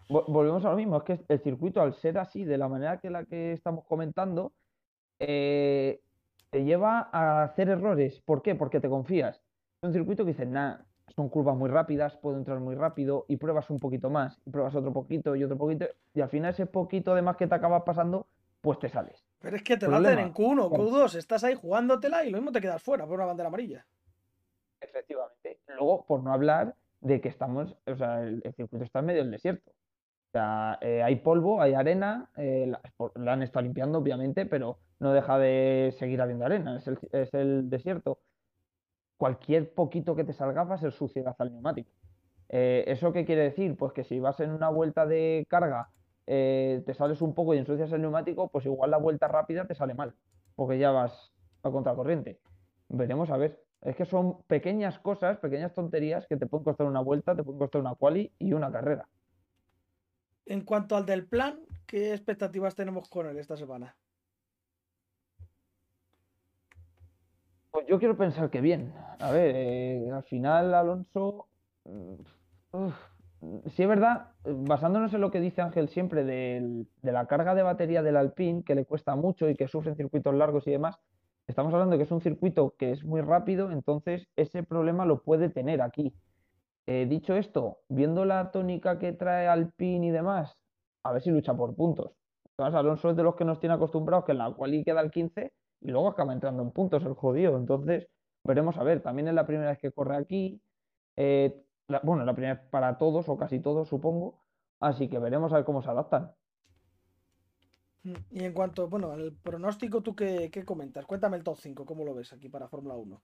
volvemos 0.07 0.63
a 0.65 0.69
lo 0.71 0.75
mismo, 0.75 0.97
es 0.97 1.03
que 1.03 1.19
el 1.27 1.39
circuito 1.39 1.81
al 1.81 1.93
ser 1.95 2.17
así, 2.19 2.45
de 2.45 2.57
la 2.57 2.67
manera 2.67 2.99
que 2.99 3.09
la 3.09 3.25
que 3.25 3.53
estamos 3.53 3.85
comentando, 3.85 4.53
eh, 5.19 6.01
te 6.51 6.63
lleva 6.63 7.09
a 7.11 7.43
hacer 7.43 7.69
errores. 7.69 8.21
¿Por 8.21 8.41
qué? 8.41 8.55
Porque 8.55 8.79
te 8.79 8.89
confías. 8.89 9.41
Es 9.81 9.87
un 9.87 9.93
circuito 9.93 10.25
que 10.25 10.31
dices, 10.31 10.47
nah, 10.47 10.75
son 11.15 11.29
curvas 11.29 11.55
muy 11.55 11.69
rápidas, 11.69 12.17
puedo 12.17 12.37
entrar 12.37 12.59
muy 12.59 12.75
rápido 12.75 13.23
y 13.29 13.37
pruebas 13.37 13.69
un 13.69 13.79
poquito 13.79 14.09
más, 14.09 14.37
y 14.45 14.49
pruebas 14.49 14.75
otro 14.75 14.91
poquito 14.91 15.37
y 15.37 15.43
otro 15.45 15.57
poquito, 15.57 15.85
y 16.13 16.19
al 16.19 16.27
final 16.27 16.51
ese 16.51 16.65
poquito 16.65 17.15
de 17.15 17.21
más 17.21 17.37
que 17.37 17.47
te 17.47 17.55
acabas 17.55 17.83
pasando, 17.83 18.27
pues 18.59 18.77
te 18.79 18.89
sales. 18.89 19.23
pero 19.39 19.55
es 19.55 19.63
que 19.63 19.77
te 19.77 19.87
lo 19.87 19.95
hacen 19.95 20.19
en 20.19 20.33
problema. 20.33 20.67
Q1, 20.67 20.69
Q2, 20.69 21.15
estás 21.15 21.45
ahí 21.45 21.55
jugándotela 21.55 22.25
y 22.25 22.29
lo 22.29 22.39
mismo 22.39 22.51
te 22.51 22.59
quedas 22.59 22.83
fuera 22.83 23.05
por 23.05 23.15
una 23.15 23.25
bandera 23.25 23.47
amarilla. 23.47 23.85
Efectivamente. 24.81 25.59
Luego, 25.67 26.05
por 26.05 26.23
no 26.23 26.33
hablar 26.33 26.75
de 26.99 27.21
que 27.21 27.29
estamos, 27.29 27.73
o 27.87 27.95
sea, 27.95 28.21
el, 28.21 28.41
el 28.43 28.53
circuito 28.53 28.83
está 28.83 28.99
en 28.99 29.05
medio 29.05 29.21
del 29.21 29.31
desierto. 29.31 29.71
O 29.71 30.31
sea, 30.33 30.77
eh, 30.81 31.01
hay 31.01 31.15
polvo, 31.15 31.61
hay 31.61 31.73
arena, 31.73 32.29
eh, 32.35 32.67
la, 32.67 32.81
la 33.15 33.33
han 33.33 33.43
estado 33.43 33.63
limpiando, 33.63 33.99
obviamente, 33.99 34.45
pero 34.45 34.77
no 34.99 35.13
deja 35.13 35.39
de 35.39 35.95
seguir 35.97 36.21
habiendo 36.21 36.45
arena, 36.45 36.75
es 36.77 36.87
el, 36.87 36.99
es 37.13 37.33
el 37.33 37.69
desierto. 37.69 38.19
Cualquier 39.19 39.73
poquito 39.73 40.15
que 40.15 40.23
te 40.23 40.31
salga 40.31 40.63
va 40.63 40.75
a 40.75 40.77
ser 40.77 40.93
suciedad 40.93 41.35
al 41.39 41.51
neumático. 41.51 41.91
Eh, 42.47 42.85
¿eso 42.87 43.11
qué 43.11 43.25
quiere 43.25 43.41
decir? 43.41 43.75
Pues 43.75 43.91
que 43.91 44.05
si 44.05 44.17
vas 44.17 44.39
en 44.39 44.51
una 44.51 44.69
vuelta 44.69 45.05
de 45.05 45.45
carga, 45.49 45.89
eh, 46.25 46.81
te 46.85 46.93
sales 46.93 47.21
un 47.21 47.33
poco 47.33 47.53
y 47.53 47.57
ensucias 47.57 47.91
el 47.91 47.99
neumático, 47.99 48.47
pues 48.47 48.65
igual 48.65 48.91
la 48.91 48.97
vuelta 48.97 49.27
rápida 49.27 49.67
te 49.67 49.75
sale 49.75 49.93
mal, 49.93 50.15
porque 50.55 50.79
ya 50.79 50.91
vas 50.91 51.33
a 51.63 51.69
contracorriente. 51.69 52.39
Veremos 52.87 53.29
a 53.29 53.35
ver. 53.35 53.61
Es 53.81 53.97
que 53.97 54.05
son 54.05 54.41
pequeñas 54.43 54.99
cosas, 54.99 55.37
pequeñas 55.39 55.73
tonterías 55.73 56.25
que 56.25 56.37
te 56.37 56.47
pueden 56.47 56.63
costar 56.63 56.87
una 56.87 57.01
vuelta, 57.01 57.35
te 57.35 57.43
pueden 57.43 57.59
costar 57.59 57.81
una 57.81 57.95
quali 57.95 58.31
y 58.39 58.53
una 58.53 58.71
carrera. 58.71 59.09
En 60.45 60.61
cuanto 60.61 60.95
al 60.95 61.05
del 61.05 61.27
plan, 61.27 61.59
¿qué 61.85 62.13
expectativas 62.13 62.73
tenemos 62.73 63.09
con 63.09 63.27
él 63.27 63.37
esta 63.37 63.57
semana? 63.57 63.97
Pues 67.71 67.85
yo 67.87 67.99
quiero 67.99 68.17
pensar 68.17 68.49
que 68.49 68.61
bien. 68.61 68.93
A 69.19 69.31
ver, 69.31 69.55
eh, 69.55 70.11
al 70.11 70.23
final 70.23 70.73
Alonso, 70.73 71.47
mm, 71.85 72.13
uf, 72.71 72.95
sí 73.67 73.83
es 73.83 73.89
verdad, 73.89 74.31
basándonos 74.43 75.13
en 75.13 75.21
lo 75.21 75.31
que 75.31 75.39
dice 75.39 75.61
Ángel 75.61 75.89
siempre 75.89 76.23
de 76.23 76.85
la 77.03 77.27
carga 77.27 77.55
de 77.55 77.63
batería 77.63 78.01
del 78.01 78.17
Alpine, 78.17 78.63
que 78.63 78.75
le 78.75 78.85
cuesta 78.85 79.15
mucho 79.15 79.49
y 79.49 79.55
que 79.55 79.67
sufre 79.67 79.91
en 79.91 79.97
circuitos 79.97 80.33
largos 80.33 80.67
y 80.67 80.71
demás, 80.71 80.99
estamos 81.47 81.73
hablando 81.73 81.93
de 81.93 81.99
que 81.99 82.03
es 82.05 82.11
un 82.11 82.21
circuito 82.21 82.75
que 82.77 82.91
es 82.91 83.03
muy 83.03 83.21
rápido, 83.21 83.71
entonces 83.71 84.27
ese 84.35 84.63
problema 84.63 85.05
lo 85.05 85.21
puede 85.21 85.49
tener 85.49 85.81
aquí. 85.81 86.13
Eh, 86.87 87.05
dicho 87.07 87.35
esto, 87.35 87.79
viendo 87.87 88.25
la 88.25 88.51
tónica 88.51 88.97
que 88.97 89.13
trae 89.13 89.47
Alpine 89.47 90.07
y 90.07 90.11
demás, 90.11 90.57
a 91.03 91.13
ver 91.13 91.21
si 91.21 91.29
lucha 91.29 91.53
por 91.53 91.75
puntos. 91.75 92.13
Además, 92.57 92.79
Alonso 92.79 93.11
es 93.11 93.15
de 93.15 93.23
los 93.23 93.35
que 93.35 93.45
nos 93.45 93.59
tiene 93.59 93.75
acostumbrados 93.75 94.25
que 94.25 94.31
en 94.33 94.39
la 94.39 94.51
quali 94.53 94.83
queda 94.83 95.01
el 95.01 95.11
15 95.11 95.53
y 95.81 95.91
luego 95.91 96.07
acaba 96.09 96.33
entrando 96.33 96.61
en 96.63 96.71
puntos 96.71 97.03
el 97.05 97.13
jodido. 97.13 97.57
Entonces, 97.57 98.07
veremos 98.43 98.77
a 98.77 98.83
ver. 98.83 99.01
También 99.01 99.27
es 99.27 99.33
la 99.33 99.45
primera 99.45 99.69
vez 99.69 99.79
que 99.79 99.91
corre 99.91 100.15
aquí. 100.17 100.61
eh, 101.15 101.61
la- 101.87 101.99
bueno, 102.03 102.23
la 102.23 102.33
primera 102.33 102.53
vez 102.55 102.63
para 102.69 102.97
todos 102.97 103.27
o 103.27 103.37
casi 103.37 103.59
todos, 103.59 103.89
supongo. 103.89 104.41
Así 104.79 105.09
que 105.09 105.19
veremos 105.19 105.51
a 105.51 105.57
ver 105.57 105.65
cómo 105.65 105.81
se 105.81 105.89
adaptan. 105.89 106.31
Y 108.31 108.43
en 108.45 108.53
cuanto, 108.53 108.87
bueno, 108.87 109.11
al 109.11 109.33
pronóstico, 109.33 110.01
¿tú 110.01 110.15
qué, 110.15 110.49
qué 110.49 110.63
comentas? 110.63 111.05
Cuéntame 111.05 111.35
el 111.35 111.43
top 111.43 111.57
5, 111.57 111.85
¿cómo 111.85 112.05
lo 112.05 112.13
ves 112.15 112.31
aquí 112.31 112.47
para 112.47 112.69
Fórmula 112.69 112.95
1? 112.95 113.21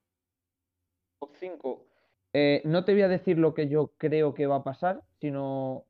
Top 1.20 1.32
5. 1.36 1.86
Eh, 2.34 2.62
no 2.66 2.84
te 2.84 2.92
voy 2.92 3.04
a 3.04 3.08
decir 3.08 3.38
lo 3.38 3.54
que 3.54 3.70
yo 3.70 3.94
creo 3.98 4.34
que 4.34 4.48
va 4.48 4.58
a 4.58 4.64
pasar, 4.64 5.02
sino 5.22 5.86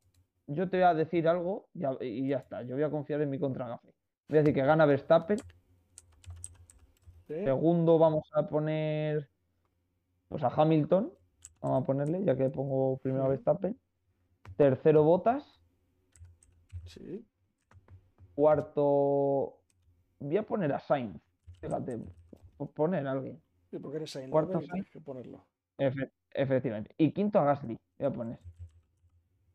yo 0.46 0.70
te 0.70 0.76
voy 0.76 0.84
a 0.84 0.94
decir 0.94 1.26
algo 1.26 1.68
ya- 1.74 1.96
y 2.00 2.28
ya 2.28 2.38
está. 2.38 2.62
Yo 2.62 2.76
voy 2.76 2.84
a 2.84 2.90
confiar 2.90 3.20
en 3.22 3.30
mi 3.30 3.40
contragafe. 3.40 3.88
Voy 4.28 4.38
a 4.38 4.42
decir 4.42 4.54
que 4.54 4.62
gana 4.62 4.86
Verstappen. 4.86 5.38
¿Sí? 7.26 7.34
Segundo 7.44 7.98
vamos 7.98 8.28
a 8.34 8.46
poner 8.46 9.28
pues 10.28 10.42
a 10.42 10.48
Hamilton. 10.48 11.12
Vamos 11.60 11.82
a 11.82 11.86
ponerle, 11.86 12.24
ya 12.24 12.36
que 12.36 12.48
pongo 12.50 12.98
primero 12.98 13.24
a. 13.24 13.28
Verstappen. 13.28 13.78
Tercero 14.56 15.02
Bottas. 15.02 15.60
Sí. 16.84 17.26
Cuarto 18.34 19.58
voy 20.20 20.36
a 20.36 20.42
poner 20.44 20.72
a 20.72 20.78
Sainz. 20.78 21.20
Fíjate, 21.60 21.98
por 22.56 22.70
poner 22.70 23.06
a 23.06 23.12
alguien. 23.12 23.42
Sí, 23.70 23.78
porque 23.78 23.96
eres 23.96 24.14
ahí, 24.16 24.30
Cuarto, 24.30 24.60
que 24.92 25.00
ponerlo. 25.00 25.44
Efe- 25.78 26.12
efectivamente. 26.32 26.94
Y 26.96 27.12
quinto 27.12 27.38
a 27.40 27.44
Gasly. 27.44 27.78
Voy 27.98 28.06
a 28.06 28.12
poner. 28.12 28.38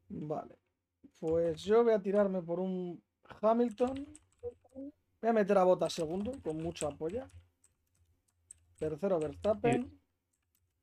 Vale. 0.09 0.55
Pues 1.19 1.61
yo 1.63 1.83
voy 1.83 1.93
a 1.93 2.01
tirarme 2.01 2.41
por 2.41 2.59
un 2.59 3.01
Hamilton. 3.41 4.07
Voy 5.21 5.29
a 5.29 5.33
meter 5.33 5.57
a 5.57 5.63
Bottas 5.63 5.93
segundo, 5.93 6.31
con 6.43 6.57
mucho 6.57 6.87
apoyo. 6.87 7.29
Tercero 8.81 9.19
Verstappen. 9.19 9.95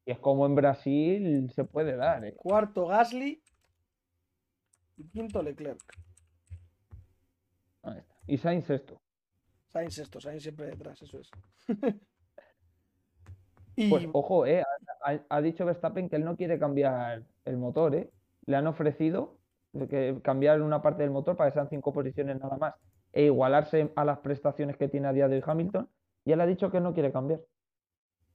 Y 0.07 0.12
es 0.12 0.21
como 0.21 0.47
en 0.47 0.55
Brasil 0.55 1.50
se 1.52 1.64
puede 1.64 1.97
dar, 1.97 2.25
¿eh? 2.25 2.33
Cuarto 2.37 2.87
Gasly. 2.87 3.43
Y 4.97 5.09
quinto 5.09 5.43
Leclerc. 5.43 5.83
Ahí 7.83 7.99
está. 7.99 8.14
Y 8.28 8.38
Sainz 8.38 8.67
sexto. 8.67 9.00
Sainz 9.73 9.95
sexto, 9.95 10.21
Sainz 10.21 10.45
siempre 10.45 10.67
detrás, 10.67 11.02
eso 11.02 11.19
es. 11.19 11.28
y 13.75 13.90
Pues 13.90 14.07
ojo, 14.12 14.47
¿eh? 14.47 14.62
Ha, 15.28 15.40
dicho 15.40 15.67
Verstappen 15.67 16.09
que 16.09 16.14
él 16.14 16.25
no 16.25 16.37
quiere 16.37 16.61
cambiar 16.61 17.25
el 17.45 17.57
motor, 17.57 17.97
¿eh? 17.97 18.12
Le 18.47 18.55
han 18.55 18.69
ofrecido 18.69 19.38
que 19.90 20.21
cambiar 20.23 20.62
una 20.62 20.83
parte 20.83 21.02
del 21.02 21.11
motor 21.11 21.37
para 21.37 21.50
que 21.50 21.55
sean 21.55 21.69
cinco 21.69 21.93
posiciones 21.93 22.38
nada 22.38 22.57
más 22.59 22.75
e 23.12 23.25
igualarse 23.25 23.90
a 23.97 24.05
las 24.05 24.19
prestaciones 24.21 24.76
que 24.76 24.87
tiene 24.87 25.09
a 25.09 25.12
día 25.12 25.26
de 25.26 25.37
hoy 25.37 25.43
Hamilton. 25.45 25.88
Y 26.25 26.31
él 26.31 26.40
ha 26.40 26.47
dicho 26.47 26.71
que 26.71 26.81
no 26.81 26.95
quiere 26.95 27.11
cambiar. 27.11 27.40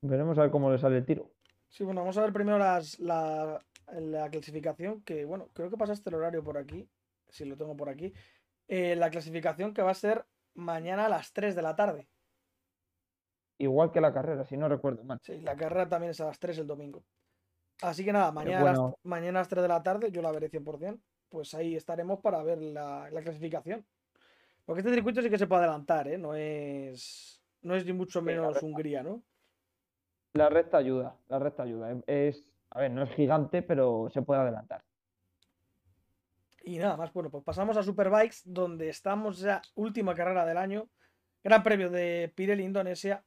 Veremos 0.04 0.38
a 0.38 0.42
ver 0.42 0.52
cómo 0.52 0.70
le 0.70 0.78
sale 0.78 0.98
el 0.98 1.06
tiro. 1.06 1.32
Sí, 1.70 1.86
bueno, 1.86 2.02
vamos 2.02 2.18
a 2.18 2.22
ver 2.22 2.34
primero 2.34 2.58
las, 2.60 3.00
la, 3.00 3.58
la 3.88 4.30
clasificación, 4.30 5.02
que 5.02 5.24
bueno, 5.24 5.50
creo 5.54 5.70
que 5.70 5.78
pasaste 5.78 6.10
el 6.10 6.16
horario 6.16 6.44
por 6.44 6.58
aquí, 6.58 6.90
si 7.30 7.46
lo 7.46 7.56
tengo 7.56 7.76
por 7.76 7.88
aquí. 7.88 8.14
Eh, 8.68 8.98
la 8.98 9.10
clasificación 9.10 9.74
que 9.74 9.82
va 9.82 9.92
a 9.92 9.96
ser 9.96 10.26
mañana 10.56 11.06
a 11.06 11.10
las 11.10 11.32
3 11.32 11.56
de 11.56 11.62
la 11.62 11.76
tarde. 11.76 12.10
igual 13.58 13.92
que 13.92 14.02
la 14.02 14.14
carrera, 14.14 14.44
si 14.44 14.58
no 14.58 14.68
recuerdo 14.68 15.06
mal. 15.06 15.20
Sí, 15.24 15.40
la 15.40 15.56
carrera 15.56 15.88
también 15.88 16.12
es 16.12 16.20
a 16.20 16.26
las 16.26 16.38
3 16.38 16.60
el 16.60 16.68
domingo. 16.68 17.06
Así 17.82 18.04
que 18.04 18.12
nada, 18.12 18.32
mañana, 18.34 18.60
a, 18.60 18.74
las, 18.74 18.80
mañana 19.04 19.40
a 19.40 19.42
las 19.42 19.48
3 19.48 19.62
de 19.62 19.68
la 19.70 19.82
tarde, 19.82 20.12
yo 20.12 20.22
la 20.22 20.32
veré 20.32 20.50
100%. 20.50 21.00
Pues 21.30 21.54
ahí 21.54 21.76
estaremos 21.78 22.20
para 22.20 22.44
ver 22.44 22.62
la, 22.62 23.10
la 23.10 23.22
clasificación. 23.22 23.86
Porque 24.66 24.82
este 24.82 24.94
circuito 24.94 25.22
sí 25.22 25.30
que 25.30 25.38
se 25.38 25.48
puede 25.48 25.64
adelantar, 25.64 26.10
¿eh? 26.10 26.18
No 26.18 26.36
es, 26.36 27.42
no 27.62 27.76
es 27.76 27.86
ni 27.86 27.94
mucho 27.94 28.22
menos. 28.22 28.62
Hungría, 28.62 29.02
¿no? 29.02 29.24
La 30.34 30.50
recta 30.50 30.78
ayuda, 30.78 31.16
la 31.30 31.40
recta 31.40 31.64
ayuda. 31.64 31.96
Es, 32.08 32.44
a 32.72 32.80
ver, 32.80 32.92
no 32.92 33.04
es 33.04 33.12
gigante, 33.12 33.62
pero 33.62 34.10
se 34.12 34.24
puede 34.24 34.42
adelantar. 34.42 34.84
Y 36.64 36.78
nada 36.78 36.98
más, 36.98 37.14
bueno, 37.14 37.30
pues 37.30 37.44
pasamos 37.44 37.78
a 37.78 37.84
Superbikes, 37.84 38.38
donde 38.46 38.90
estamos 38.90 39.40
ya, 39.40 39.62
última 39.76 40.16
carrera 40.16 40.46
del 40.46 40.58
año. 40.58 40.90
Gran 41.44 41.62
premio 41.62 41.90
de 41.90 42.32
Pirelli 42.34 42.64
Indonesia. 42.64 43.24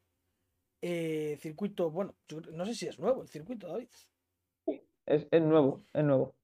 Eh, 0.83 1.37
circuito, 1.41 1.91
bueno, 1.91 2.15
yo 2.29 2.41
no 2.53 2.65
sé 2.65 2.75
si 2.75 2.89
es 2.89 2.99
nuevo 2.99 3.23
el 3.23 3.29
circuito, 3.29 3.69
David. 3.69 3.89
Es, 5.07 5.29
es 5.31 5.43
nuevo, 5.43 5.83
es 5.93 6.05
nuevo. 6.05 6.35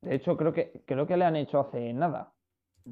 De 0.00 0.16
hecho, 0.16 0.36
creo 0.36 0.52
que, 0.52 0.82
creo 0.84 1.06
que 1.06 1.16
le 1.16 1.24
han 1.24 1.36
hecho 1.36 1.60
hace 1.60 1.92
nada. 1.92 2.32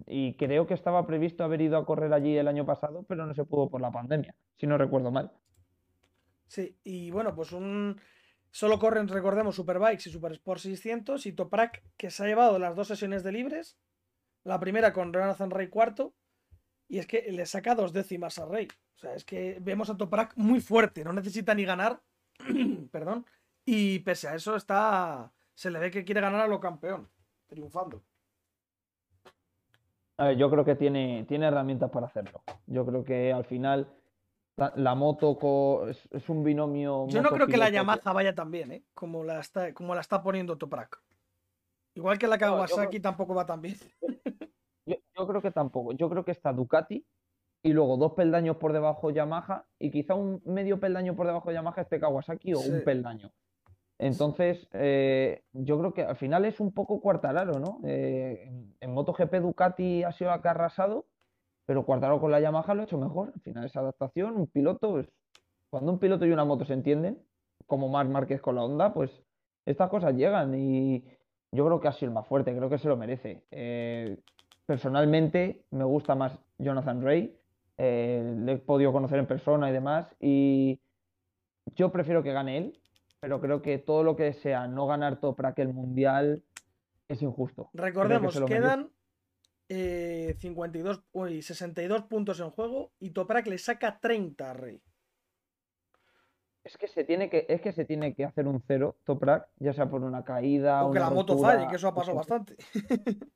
Y 0.07 0.35
creo 0.35 0.67
que 0.67 0.75
estaba 0.75 1.07
previsto 1.07 1.45
haber 1.45 1.61
ido 1.61 1.77
a 1.77 1.87
correr 1.87 2.13
allí 2.13 2.37
el 2.37 2.49
año 2.49 2.65
pasado, 2.65 3.05
pero 3.09 3.27
no 3.27 3.35
se 3.35 3.45
pudo 3.45 3.69
por 3.69 3.81
la 3.81 3.91
pandemia, 3.91 4.35
si 4.57 4.67
no 4.67 4.79
recuerdo 4.79 5.11
mal. 5.11 5.33
Sí, 6.47 6.77
y 6.85 7.11
bueno, 7.11 7.35
pues 7.35 7.53
un. 7.53 8.01
Solo 8.51 8.79
corren, 8.79 9.09
recordemos, 9.09 9.57
Superbikes 9.57 10.09
y 10.09 10.13
Super 10.13 10.33
Sport 10.33 10.61
600 10.61 11.27
y 11.27 11.33
Toprak, 11.33 11.83
que 11.97 12.11
se 12.11 12.23
ha 12.23 12.27
llevado 12.27 12.59
las 12.61 12.77
dos 12.77 12.87
sesiones 12.87 13.25
de 13.25 13.33
libres. 13.33 13.77
La 14.45 14.61
primera 14.61 14.93
con 14.93 15.13
Jonathan 15.13 15.51
Rey 15.51 15.69
cuarto. 15.69 16.15
Y 16.87 16.99
es 16.99 17.07
que 17.07 17.33
le 17.33 17.47
saca 17.47 17.75
dos 17.75 17.93
décimas 17.93 18.39
a 18.39 18.47
Rey. 18.47 18.69
O 18.95 18.99
sea, 18.99 19.15
es 19.15 19.25
que 19.25 19.59
vemos 19.61 19.91
a 19.91 19.97
Toprak 19.97 20.37
muy 20.37 20.61
fuerte, 20.61 21.03
no 21.03 21.13
necesita 21.13 21.55
ni 21.55 21.65
ganar. 21.65 22.01
Perdón. 22.93 23.27
Y 23.65 24.01
pese 24.01 24.29
a 24.29 24.35
eso 24.35 24.55
está. 24.55 25.33
Se 25.55 25.71
le 25.71 25.79
ve 25.79 25.91
que 25.91 26.05
quiere 26.05 26.21
ganar 26.21 26.43
a 26.43 26.47
lo 26.47 26.61
campeón, 26.61 27.09
triunfando. 27.47 28.05
A 30.17 30.27
ver, 30.27 30.37
yo 30.37 30.49
creo 30.51 30.65
que 30.65 30.77
tiene, 30.77 31.25
tiene 31.27 31.47
herramientas 31.47 31.91
para 31.91 32.07
hacerlo. 32.07 32.43
Yo 32.67 32.87
creo 32.87 33.05
que 33.05 33.33
al 33.33 33.45
final 33.45 33.89
la, 34.57 34.73
la 34.77 34.95
moto 34.95 35.37
co- 35.39 35.89
es, 35.89 36.09
es 36.13 36.29
un 36.29 36.45
binomio. 36.45 37.07
Yo 37.09 37.23
no 37.23 37.31
creo 37.31 37.47
que 37.47 37.57
la 37.57 37.71
Yamaha 37.71 38.13
vaya 38.13 38.35
tan 38.35 38.51
bien, 38.51 38.73
¿eh? 38.73 38.85
Como 38.95 39.25
la 39.25 39.41
está, 39.41 39.73
como 39.75 39.95
la 39.95 40.01
está 40.01 40.23
poniendo 40.23 40.57
Toprak. 40.57 41.03
Igual 41.97 42.19
que 42.19 42.27
la 42.27 42.37
No, 42.37 42.41
Kawasaki 42.41 43.01
tampoco 43.01 43.35
va 43.35 43.47
tan 43.47 43.61
bien. 43.61 43.77
Yo, 44.87 44.97
yo 45.17 45.27
creo 45.27 45.41
que 45.41 45.51
tampoco. 45.51 45.93
Yo 45.93 46.11
creo 46.11 46.25
que 46.27 46.33
está 46.33 46.53
Ducati 46.53 47.07
y 47.63 47.73
luego 47.73 47.97
dos 47.97 48.13
peldaños 48.13 48.59
por 48.59 48.75
debajo 48.75 49.11
Yamaha 49.11 49.65
y 49.79 49.91
quizá 49.91 50.15
un 50.15 50.43
medio 50.45 50.79
peldaño 50.79 51.17
por 51.17 51.27
debajo 51.27 51.49
de 51.49 51.55
Yamaha 51.55 51.81
esté 51.81 51.99
Kawasaki 51.99 52.53
o 52.53 52.59
Sí. 52.59 52.71
un 52.71 52.85
peldaño. 52.85 53.33
Entonces, 53.99 54.69
eh, 54.73 55.45
yo 55.53 55.79
creo 55.79 55.95
que 55.95 56.03
al 56.03 56.17
final 56.17 56.45
es 56.45 56.61
un 56.61 56.73
poco 56.75 57.01
Cuartararo, 57.01 57.59
¿no? 57.61 57.81
Eh, 57.85 58.43
en, 58.47 58.77
en 58.81 58.93
MotoGP 58.93 59.37
Ducati 59.37 60.03
ha 60.03 60.13
sido 60.13 60.31
la 60.31 60.43
que 60.43 60.49
ha 60.49 60.51
arrasado, 60.51 61.07
pero 61.67 61.85
Cuartararo 61.85 62.21
con 62.21 62.31
la 62.31 62.41
Yamaha 62.41 62.75
lo 62.75 62.83
ha 62.83 62.85
hecho 62.85 62.99
mejor. 62.99 63.33
Al 63.35 63.41
final 63.41 63.65
esa 63.65 63.81
adaptación, 63.81 64.37
un 64.37 64.47
piloto, 64.47 64.99
es- 65.01 65.11
cuando 65.71 65.93
un 65.93 65.99
piloto 65.99 66.25
y 66.27 66.31
una 66.31 66.45
moto 66.45 66.65
se 66.65 66.75
entienden, 66.75 67.19
como 67.67 67.89
Marc 67.89 68.09
Márquez 68.11 68.41
con 68.41 68.55
la 68.57 68.65
Honda, 68.65 68.93
pues 68.93 69.11
estas 69.67 69.89
cosas 69.89 70.15
llegan 70.15 70.55
y 70.55 71.05
yo 71.53 71.65
creo 71.67 71.81
que 71.81 71.89
ha 71.89 71.93
sido 71.93 72.11
el 72.11 72.15
más 72.15 72.27
fuerte, 72.27 72.55
creo 72.55 72.69
que 72.69 72.79
se 72.79 72.89
lo 72.89 72.97
merece. 72.97 73.45
Eh, 73.51 74.19
personalmente 74.67 75.65
me 75.71 75.85
gusta 75.85 76.15
más 76.15 76.39
Jonathan 76.59 77.03
Ray, 77.03 77.37
eh, 77.79 78.35
le 78.45 78.53
he 78.53 78.59
podido 78.59 78.93
conocer 78.93 79.19
en 79.19 79.27
persona 79.27 79.71
y 79.71 79.73
demás, 79.73 80.15
y 80.21 80.81
yo 81.75 81.91
prefiero 81.91 82.23
que 82.23 82.33
gane 82.33 82.59
él, 82.59 82.81
pero 83.21 83.41
creo 83.41 83.63
que 83.63 83.79
todo 83.79 84.03
lo 84.05 84.17
que 84.17 84.33
sea 84.35 84.67
no 84.67 84.87
ganar 84.87 85.19
Toprak 85.21 85.59
el 85.59 85.73
mundial 85.73 86.43
es 87.09 87.23
injusto. 87.23 87.71
Que 87.73 87.79
Recordemos, 87.83 88.35
lo 88.37 88.47
merece. 88.49 88.67
Eh, 89.69 90.37
52, 90.39 91.03
uy, 91.13 91.43
62 91.43 92.03
puntos 92.05 92.41
en 92.41 92.51
juego 92.51 92.93
y 92.99 93.11
Toprak 93.11 93.47
le 93.47 93.59
saca 93.59 93.99
30 94.01 94.51
a 94.51 94.55
Rey. 94.55 94.83
Es 96.65 96.79
que 96.79 96.89
se 96.89 97.05
tiene 97.05 97.29
que, 97.29 97.45
es 97.49 97.61
que 97.61 97.73
se 97.73 97.85
tiene 97.85 98.15
que 98.15 98.25
hacer 98.25 98.47
un 98.47 98.63
cero 98.67 98.97
Toprak, 99.05 99.49
ya 99.59 99.75
sea 99.75 99.89
por 99.91 100.03
una 100.03 100.25
caída, 100.25 100.85
O 100.85 100.93
que 100.93 100.99
la 100.99 101.11
moto 101.11 101.35
rotura, 101.35 101.53
falle, 101.53 101.69
que 101.69 101.77
eso 101.77 101.89
ha 101.89 101.95
pasado 101.95 102.17
bastante. 102.17 102.57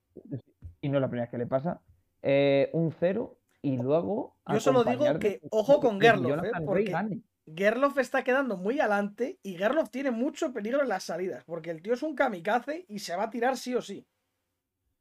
y 0.80 0.88
no 0.88 0.96
es 0.96 1.00
la 1.02 1.08
primera 1.08 1.24
vez 1.24 1.30
que 1.30 1.38
le 1.38 1.46
pasa. 1.46 1.80
eh, 2.22 2.70
un 2.72 2.90
cero 2.92 3.38
y 3.60 3.76
luego 3.76 4.36
Yo 4.46 4.60
solo 4.60 4.84
digo 4.84 5.18
que 5.18 5.40
ojo 5.50 5.80
con 5.80 6.00
Gerloff, 6.00 6.44
¿eh? 6.44 6.50
Porque. 6.64 7.20
Gerloff 7.54 7.96
está 7.98 8.22
quedando 8.24 8.58
muy 8.58 8.78
adelante 8.78 9.38
y 9.42 9.56
Gerloff 9.56 9.90
tiene 9.90 10.10
mucho 10.10 10.52
peligro 10.52 10.82
en 10.82 10.88
las 10.88 11.04
salidas, 11.04 11.44
porque 11.44 11.70
el 11.70 11.80
tío 11.82 11.94
es 11.94 12.02
un 12.02 12.14
kamikaze 12.14 12.84
y 12.88 12.98
se 12.98 13.16
va 13.16 13.24
a 13.24 13.30
tirar 13.30 13.56
sí 13.56 13.74
o 13.74 13.80
sí. 13.80 14.06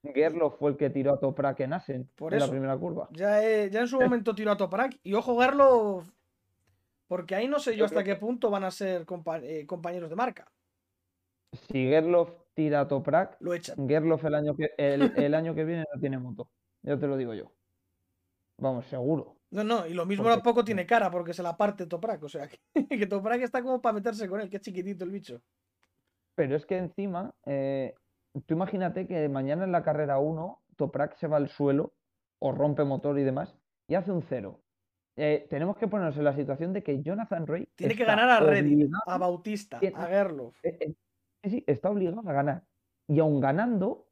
Gerloff 0.03 0.57
fue 0.57 0.71
el 0.71 0.77
que 0.77 0.89
tiró 0.89 1.13
a 1.13 1.19
Toprak 1.19 1.59
en 1.61 1.73
Assen 1.73 2.09
Por 2.15 2.33
en 2.33 2.39
la 2.39 2.49
primera 2.49 2.77
curva. 2.77 3.09
Ya, 3.11 3.43
eh, 3.43 3.69
ya 3.69 3.81
en 3.81 3.87
su 3.87 3.99
momento 4.01 4.33
tiró 4.35 4.51
a 4.51 4.57
Toprak 4.57 4.99
y 5.03 5.13
ojo 5.13 5.39
Gerloff, 5.39 6.09
porque 7.07 7.35
ahí 7.35 7.47
no 7.47 7.59
sé 7.59 7.71
yo 7.71 7.79
Yo 7.79 7.85
hasta 7.85 8.03
qué 8.03 8.15
punto 8.15 8.49
van 8.49 8.63
a 8.63 8.71
ser 8.71 9.05
compa- 9.05 9.41
eh, 9.43 9.65
compañeros 9.65 10.09
de 10.09 10.15
marca. 10.15 10.51
Si 11.53 11.87
Gerloff 11.89 12.31
tira 12.53 12.81
a 12.81 12.87
Toprak, 12.87 13.37
Lo. 13.39 13.51
Gerloff 13.87 14.23
el 14.25 14.35
año 14.35 14.55
que, 14.55 14.69
el, 14.77 15.01
el 15.17 15.33
año 15.33 15.55
que 15.55 15.63
viene 15.65 15.85
no 15.93 15.99
tiene 15.99 16.17
moto. 16.17 16.49
Ya 16.83 16.97
te 16.97 17.07
lo 17.07 17.17
digo 17.17 17.33
yo. 17.33 17.51
Vamos, 18.59 18.85
seguro. 18.87 19.35
No, 19.51 19.63
no, 19.63 19.87
y 19.87 19.93
lo 19.93 20.05
mismo 20.05 20.23
Porque- 20.25 20.35
tampoco 20.37 20.65
tiene 20.65 20.85
cara 20.85 21.09
porque 21.09 21.33
se 21.33 21.41
la 21.43 21.55
parte 21.55 21.85
Toprak. 21.85 22.23
O 22.23 22.29
sea, 22.29 22.47
que, 22.73 22.87
que 22.87 23.07
Toprak 23.07 23.41
está 23.41 23.61
como 23.61 23.81
para 23.81 23.93
meterse 23.93 24.27
con 24.27 24.41
él, 24.41 24.49
que 24.49 24.57
es 24.57 24.61
chiquitito 24.63 25.03
el 25.03 25.11
bicho. 25.11 25.41
Pero 26.35 26.55
es 26.55 26.65
que 26.65 26.77
encima, 26.77 27.33
eh, 27.45 27.95
tú 28.45 28.53
imagínate 28.53 29.07
que 29.07 29.27
mañana 29.29 29.63
en 29.65 29.71
la 29.71 29.83
carrera 29.83 30.19
1, 30.19 30.61
Toprak 30.75 31.15
se 31.15 31.27
va 31.27 31.37
al 31.37 31.49
suelo 31.49 31.93
o 32.39 32.51
rompe 32.51 32.83
motor 32.83 33.17
y 33.19 33.23
demás 33.23 33.55
y 33.87 33.95
hace 33.95 34.11
un 34.11 34.21
cero. 34.21 34.61
Eh, 35.15 35.47
tenemos 35.49 35.77
que 35.77 35.87
ponernos 35.87 36.15
en 36.17 36.23
la 36.25 36.35
situación 36.35 36.73
de 36.73 36.83
que 36.83 37.01
Jonathan 37.01 37.47
Ray 37.47 37.67
Tiene 37.75 37.95
que 37.95 38.05
ganar 38.05 38.29
a 38.29 38.45
obligado- 38.45 39.01
a 39.07 39.17
Bautista, 39.17 39.79
tiene- 39.79 39.97
a 39.97 40.05
Gerloff. 40.05 40.55
eh, 40.63 40.77
eh, 40.79 40.93
sí, 41.43 41.49
sí, 41.49 41.63
está 41.65 41.89
obligado 41.89 42.19
a 42.19 42.33
ganar. 42.33 42.63
Y 43.07 43.19
aun 43.19 43.39
ganando, 43.39 44.07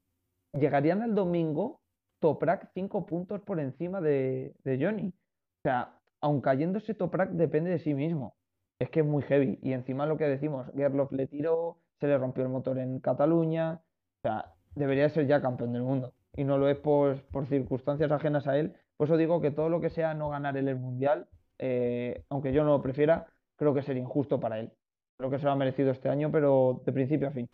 llegarían 0.54 1.02
al 1.04 1.14
domingo 1.14 1.82
Toprak 2.20 2.72
cinco 2.74 3.06
puntos 3.06 3.42
por 3.42 3.60
encima 3.60 4.02
de, 4.02 4.56
de 4.64 4.84
Johnny. 4.84 5.10
O 5.10 5.62
sea, 5.64 6.00
aun 6.22 6.42
cayéndose 6.42 6.96
Toprak 6.96 7.30
depende 7.32 7.70
de 7.70 7.78
sí 7.80 7.94
mismo. 7.94 8.36
Es 8.80 8.90
que 8.90 9.02
es 9.02 9.06
muy 9.06 9.22
heavy. 9.24 9.60
Y 9.62 9.74
encima 9.74 10.08
lo 10.08 10.18
que 10.18 10.26
decimos, 10.26 10.66
Gerloff 10.76 11.12
le 11.12 11.28
tiró, 11.28 11.78
se 12.00 12.08
le 12.08 12.18
rompió 12.18 12.42
el 12.44 12.50
motor 12.50 12.80
en 12.80 13.00
Cataluña. 13.00 13.82
O 14.26 14.28
sea, 14.28 14.56
debería 14.74 15.08
ser 15.08 15.28
ya 15.28 15.40
campeón 15.40 15.72
del 15.72 15.84
mundo. 15.84 16.16
Y 16.36 16.46
no 16.46 16.58
lo 16.58 16.68
es 16.68 16.80
por, 16.80 17.22
por 17.28 17.46
circunstancias 17.46 18.12
ajenas 18.12 18.48
a 18.48 18.58
él. 18.58 18.76
Por 18.98 19.08
eso 19.08 19.18
digo 19.18 19.40
que 19.40 19.52
todo 19.52 19.70
lo 19.70 19.80
que 19.80 19.92
sea 19.92 20.16
no 20.16 20.30
ganar 20.30 20.58
el 20.58 20.76
mundial, 20.78 21.28
eh, 21.60 22.24
aunque 22.30 22.52
yo 22.52 22.64
no 22.64 22.72
lo 22.72 22.82
prefiera, 22.82 23.28
creo 23.56 23.76
que 23.76 23.84
sería 23.84 24.02
injusto 24.02 24.40
para 24.40 24.60
él. 24.60 24.74
Creo 25.16 25.30
que 25.30 25.38
se 25.38 25.46
lo 25.46 25.52
ha 25.52 25.56
merecido 25.56 25.92
este 25.92 26.10
año, 26.10 26.32
pero 26.32 26.82
de 26.84 26.92
principio 26.92 27.28
a 27.28 27.32
fin. 27.32 27.48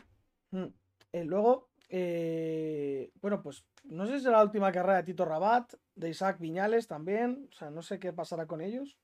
Mm. 0.51 0.67
Eh, 1.11 1.25
luego, 1.25 1.71
eh, 1.89 3.11
bueno, 3.21 3.41
pues 3.41 3.65
no 3.83 4.05
sé 4.05 4.13
si 4.13 4.23
será 4.23 4.37
la 4.37 4.45
última 4.45 4.71
carrera 4.71 4.95
de 4.95 5.03
Tito 5.03 5.25
Rabat, 5.25 5.73
de 5.95 6.09
Isaac 6.09 6.39
Viñales 6.39 6.87
también. 6.87 7.49
O 7.51 7.53
sea, 7.53 7.69
no 7.69 7.81
sé 7.81 7.99
qué 7.99 8.13
pasará 8.13 8.45
con 8.45 8.61
ellos. 8.61 8.97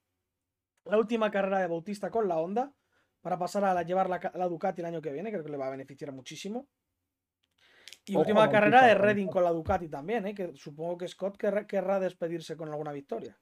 La 0.85 0.97
última 0.97 1.29
carrera 1.31 1.59
de 1.59 1.67
Bautista 1.67 2.09
con 2.11 2.29
la 2.29 2.37
Honda 2.37 2.71
para 3.19 3.37
pasar 3.37 3.65
a 3.65 3.83
llevar 3.83 4.09
la, 4.09 4.31
la 4.35 4.47
Ducati 4.47 4.79
el 4.79 4.85
año 4.85 5.01
que 5.01 5.11
viene, 5.11 5.31
creo 5.31 5.43
que 5.43 5.51
le 5.51 5.57
va 5.57 5.67
a 5.67 5.71
beneficiar 5.71 6.13
muchísimo. 6.13 6.69
Y 8.07 8.13
Ojo 8.13 8.21
última 8.21 8.49
carrera 8.49 8.85
de 8.85 8.95
Redding 8.95 9.27
con 9.27 9.43
la 9.43 9.51
Ducati 9.51 9.89
también, 9.89 10.25
¿eh? 10.27 10.33
que 10.33 10.53
supongo 10.55 10.97
que 10.97 11.07
Scott 11.07 11.35
querrá, 11.37 11.67
querrá 11.67 11.99
despedirse 11.99 12.55
con 12.55 12.69
alguna 12.69 12.93
victoria. 12.93 13.37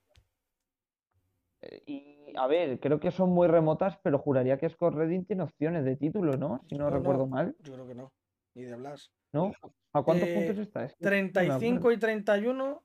Eh, 1.62 1.84
Y 1.86 2.34
a 2.38 2.48
ver, 2.48 2.80
creo 2.80 3.00
que 3.00 3.12
son 3.12 3.30
muy 3.30 3.48
remotas, 3.48 3.98
pero 4.04 4.18
juraría 4.20 4.58
que 4.58 4.68
Scott 4.70 4.96
Redding 4.96 5.26
tiene 5.26 5.44
opciones 5.44 5.86
de 5.86 5.96
título, 5.96 6.36
¿no? 6.38 6.62
Si 6.68 6.76
no 6.76 6.86
No, 6.86 6.90
no, 6.92 6.98
recuerdo 6.98 7.28
mal, 7.28 7.56
Yo 7.60 7.74
creo 7.74 7.88
que 7.88 7.96
no, 7.96 8.12
ni 8.56 8.64
de 8.64 8.76
Blas. 8.76 9.12
¿no? 9.34 9.52
¿A 9.94 10.02
cuántos 10.02 10.28
Eh, 10.30 10.36
puntos 10.36 10.58
está? 10.66 10.86
Es 10.86 10.94
que 10.96 11.04
no 11.06 11.12
me 11.12 11.18
35 11.32 11.78
acuerdo. 11.78 11.92
y 11.92 12.00
31 12.00 12.84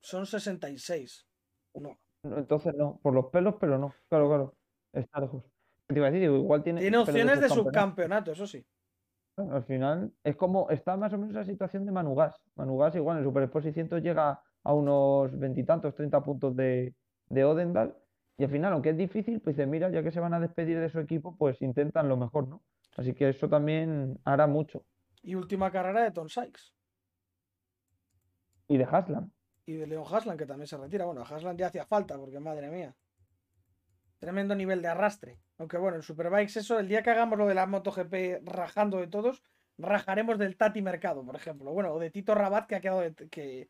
son 0.00 0.26
66. 0.26 1.26
No. 1.74 1.98
No, 2.24 2.38
Entonces 2.38 2.74
no, 2.74 2.98
por 3.02 3.14
los 3.14 3.26
pelos, 3.26 3.54
pero 3.60 3.78
no. 3.78 3.94
Claro, 4.08 4.28
claro. 4.28 4.54
Está 4.92 5.20
lejos. 5.20 5.44
Te 5.86 5.94
iba 5.96 6.08
a 6.08 6.10
decir, 6.10 6.28
digo, 6.28 6.36
igual 6.42 6.62
tiene, 6.64 6.80
Tiene 6.80 6.98
opciones 6.98 7.40
de 7.40 7.48
subcampeonato, 7.48 8.32
eso 8.32 8.46
sí. 8.46 8.66
Al 9.36 9.64
final 9.64 10.12
es 10.24 10.34
como, 10.36 10.70
está 10.70 10.96
más 10.96 11.12
o 11.12 11.18
menos 11.18 11.34
la 11.34 11.44
situación 11.44 11.84
de 11.84 11.92
Manu 11.92 12.14
Gas. 12.14 12.34
Manu 12.54 12.78
Gas 12.78 12.94
igual 12.94 13.16
en 13.16 13.22
el 13.22 13.28
Super 13.28 13.42
Sport 13.44 13.64
600 13.64 14.02
llega 14.02 14.40
a 14.62 14.72
unos 14.72 15.38
veintitantos, 15.38 15.94
30 15.94 16.22
puntos 16.22 16.56
de, 16.56 16.94
de 17.28 17.44
Odendal. 17.44 17.94
Y 18.38 18.44
al 18.44 18.50
final, 18.50 18.72
aunque 18.72 18.90
es 18.90 18.96
difícil, 18.96 19.40
pues 19.40 19.56
dice, 19.56 19.66
mira, 19.66 19.90
ya 19.90 20.02
que 20.02 20.10
se 20.10 20.20
van 20.20 20.34
a 20.34 20.40
despedir 20.40 20.80
de 20.80 20.88
su 20.88 21.00
equipo, 21.00 21.36
pues 21.36 21.60
intentan 21.62 22.08
lo 22.08 22.16
mejor, 22.16 22.48
¿no? 22.48 22.62
Así 22.96 23.14
que 23.14 23.28
eso 23.28 23.48
también 23.48 24.18
hará 24.24 24.46
mucho. 24.46 24.84
Y 25.22 25.34
última 25.34 25.70
carrera 25.70 26.02
de 26.02 26.10
Tom 26.10 26.28
Sykes. 26.28 26.74
Y 28.68 28.78
de 28.78 28.84
Haslam. 28.84 29.30
Y 29.66 29.74
de 29.74 29.86
Leon 29.86 30.04
Haslan, 30.10 30.36
que 30.36 30.46
también 30.46 30.66
se 30.66 30.76
retira. 30.76 31.04
Bueno, 31.04 31.22
a 31.22 31.24
Haslan 31.24 31.56
ya 31.56 31.66
hacía 31.66 31.84
falta, 31.84 32.16
porque 32.16 32.40
madre 32.40 32.70
mía. 32.70 32.94
Tremendo 34.18 34.54
nivel 34.54 34.80
de 34.80 34.88
arrastre. 34.88 35.40
Aunque 35.58 35.78
bueno, 35.78 35.96
en 35.96 36.02
Superbikes 36.02 36.58
eso, 36.58 36.78
el 36.78 36.88
día 36.88 37.02
que 37.02 37.10
hagamos 37.10 37.38
lo 37.38 37.46
de 37.46 37.54
la 37.54 37.66
MotoGP 37.66 38.46
rajando 38.46 38.98
de 38.98 39.06
todos, 39.06 39.42
rajaremos 39.78 40.38
del 40.38 40.56
Tati 40.56 40.82
Mercado, 40.82 41.24
por 41.24 41.36
ejemplo. 41.36 41.72
Bueno, 41.72 41.92
o 41.92 41.98
de 41.98 42.10
Tito 42.10 42.34
Rabat 42.34 42.66
que 42.66 42.76
ha 42.76 42.80
quedado 42.80 43.02
que, 43.30 43.68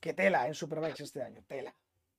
que 0.00 0.12
tela 0.12 0.46
en 0.48 0.54
Superbikes 0.54 1.04
este 1.04 1.22
año. 1.22 1.42
Tela. 1.46 1.74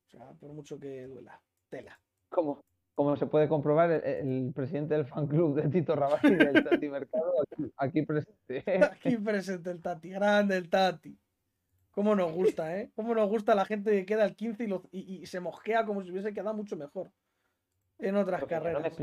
O 0.08 0.10
sea, 0.10 0.32
por 0.40 0.54
mucho 0.54 0.80
que 0.80 1.08
duela. 1.08 1.42
Tela. 1.70 2.00
Como, 2.30 2.64
como 2.94 3.18
se 3.18 3.26
puede 3.26 3.50
comprobar, 3.50 3.92
el, 3.92 4.54
presidente 4.56 4.94
del 4.94 5.06
fan 5.06 5.28
club 5.28 5.56
de 5.62 5.68
Tito 5.70 5.96
Rabat 5.96 6.24
y 6.24 6.36
del 6.36 6.64
Tati 6.64 6.90
Mercado 6.90 7.34
aquí, 7.78 8.02
presente. 8.04 8.64
Aquí 8.92 9.18
presente 9.18 9.72
el 9.72 9.82
Tati, 9.82 10.10
grande 10.10 10.56
el 10.56 10.70
Tati. 10.70 11.18
Cómo 11.92 12.16
nos 12.16 12.32
gusta, 12.32 12.78
¿eh? 12.78 12.92
Cómo 12.96 13.14
nos 13.14 13.30
gusta 13.30 13.56
la 13.56 13.66
gente 13.66 13.92
que 13.92 14.06
queda 14.06 14.26
el 14.26 14.36
15 14.36 14.68
y, 14.92 15.22
y 15.22 15.26
se 15.26 15.40
mosquea 15.40 15.86
como 15.86 16.04
si 16.04 16.12
hubiese 16.12 16.34
quedado 16.34 16.54
mucho 16.54 16.76
mejor 16.76 17.10
en 18.00 18.16
otras 18.16 18.46
carreras. 18.46 18.96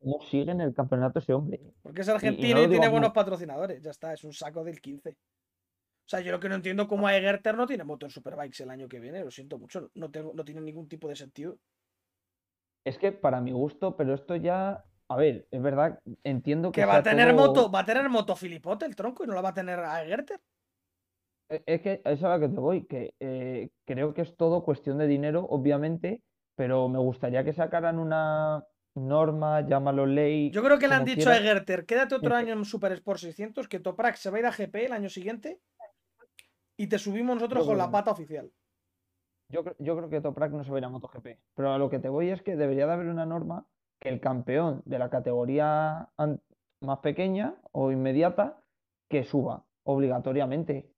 cómo 0.00 0.20
sigue 0.22 0.52
en 0.52 0.60
el 0.60 0.74
campeonato 0.74 1.18
ese 1.18 1.32
hombre. 1.32 1.60
Porque 1.82 2.02
es 2.02 2.08
argentino 2.08 2.62
y, 2.62 2.68
tiene 2.68 2.88
buenos 2.88 3.12
patrocinadores. 3.12 3.82
Ya 3.82 3.90
está, 3.90 4.12
es 4.12 4.24
un 4.24 4.32
saco 4.32 4.64
del 4.64 4.80
15. 4.80 5.10
O 5.10 6.10
sea, 6.10 6.20
yo 6.20 6.32
lo 6.32 6.40
que 6.40 6.48
no 6.48 6.54
entiendo 6.54 6.88
cómo 6.88 7.06
a 7.06 7.16
Egerter 7.16 7.54
no 7.54 7.66
tiene 7.66 7.84
moto 7.84 8.06
en 8.06 8.10
Superbikes 8.10 8.62
el 8.62 8.70
año 8.70 8.88
que 8.88 9.00
viene. 9.00 9.24
Lo 9.24 9.30
siento 9.30 9.58
mucho. 9.58 9.90
No, 9.94 10.10
tengo, 10.10 10.32
no 10.34 10.44
tiene 10.44 10.60
ningún 10.60 10.88
tipo 10.88 11.08
de 11.08 11.16
sentido. 11.16 11.58
Es 12.84 12.98
que 12.98 13.12
para 13.12 13.40
mi 13.40 13.52
gusto, 13.52 13.96
pero 13.96 14.14
esto 14.14 14.36
ya. 14.36 14.84
A 15.10 15.16
ver, 15.16 15.46
es 15.50 15.62
verdad, 15.62 16.00
entiendo 16.22 16.70
que. 16.70 16.82
Que 16.82 16.86
va 16.86 16.96
a 16.96 17.02
tener 17.02 17.34
moto, 17.34 17.70
va 17.70 17.80
a 17.80 17.84
tener 17.84 18.08
moto 18.10 18.36
Filipote 18.36 18.84
el 18.84 18.94
tronco 18.94 19.24
y 19.24 19.26
no 19.26 19.34
la 19.34 19.40
va 19.40 19.50
a 19.50 19.54
tener 19.54 19.78
a 19.80 20.02
Egerter. 20.02 20.40
E, 21.50 21.62
es 21.66 21.80
que 21.80 22.02
eso 22.04 22.10
es 22.10 22.24
a 22.24 22.36
lo 22.36 22.40
que 22.40 22.54
te 22.54 22.60
voy, 22.60 22.84
que 22.86 23.14
eh, 23.20 23.70
creo 23.86 24.12
que 24.12 24.22
es 24.22 24.36
todo 24.36 24.64
cuestión 24.64 24.98
de 24.98 25.06
dinero, 25.06 25.46
obviamente, 25.48 26.22
pero 26.58 26.88
me 26.88 26.98
gustaría 26.98 27.44
que 27.44 27.52
sacaran 27.52 28.00
una 28.00 28.66
norma, 28.96 29.60
llámalo 29.60 30.04
ley. 30.06 30.50
Yo 30.50 30.60
creo 30.60 30.76
que 30.76 30.88
le 30.88 30.96
han 30.96 31.04
dicho 31.04 31.30
a 31.30 31.36
Egerter, 31.36 31.86
quédate 31.86 32.16
otro 32.16 32.34
año 32.34 32.52
en 32.52 32.64
Super 32.64 32.90
Sport 32.90 33.20
600, 33.20 33.68
que 33.68 33.78
Toprak 33.78 34.16
se 34.16 34.28
va 34.28 34.38
a 34.38 34.40
ir 34.40 34.46
a 34.46 34.50
GP 34.50 34.74
el 34.86 34.92
año 34.92 35.08
siguiente 35.08 35.60
y 36.76 36.88
te 36.88 36.98
subimos 36.98 37.36
nosotros 37.36 37.64
con 37.64 37.78
la 37.78 37.92
pata 37.92 38.10
oficial. 38.10 38.50
Yo, 39.52 39.62
yo 39.78 39.96
creo 39.96 40.10
que 40.10 40.20
Toprak 40.20 40.50
no 40.50 40.64
se 40.64 40.72
va 40.72 40.78
a 40.78 40.80
ir 40.80 40.84
a 40.84 40.88
MotoGP, 40.88 41.28
pero 41.54 41.72
a 41.72 41.78
lo 41.78 41.88
que 41.88 42.00
te 42.00 42.08
voy 42.08 42.30
es 42.30 42.42
que 42.42 42.56
debería 42.56 42.88
de 42.88 42.92
haber 42.92 43.06
una 43.06 43.24
norma 43.24 43.64
que 44.00 44.08
el 44.08 44.20
campeón 44.20 44.82
de 44.84 44.98
la 44.98 45.10
categoría 45.10 46.08
más 46.80 46.98
pequeña 47.04 47.54
o 47.70 47.92
inmediata 47.92 48.64
que 49.08 49.22
suba 49.22 49.64
obligatoriamente. 49.84 50.90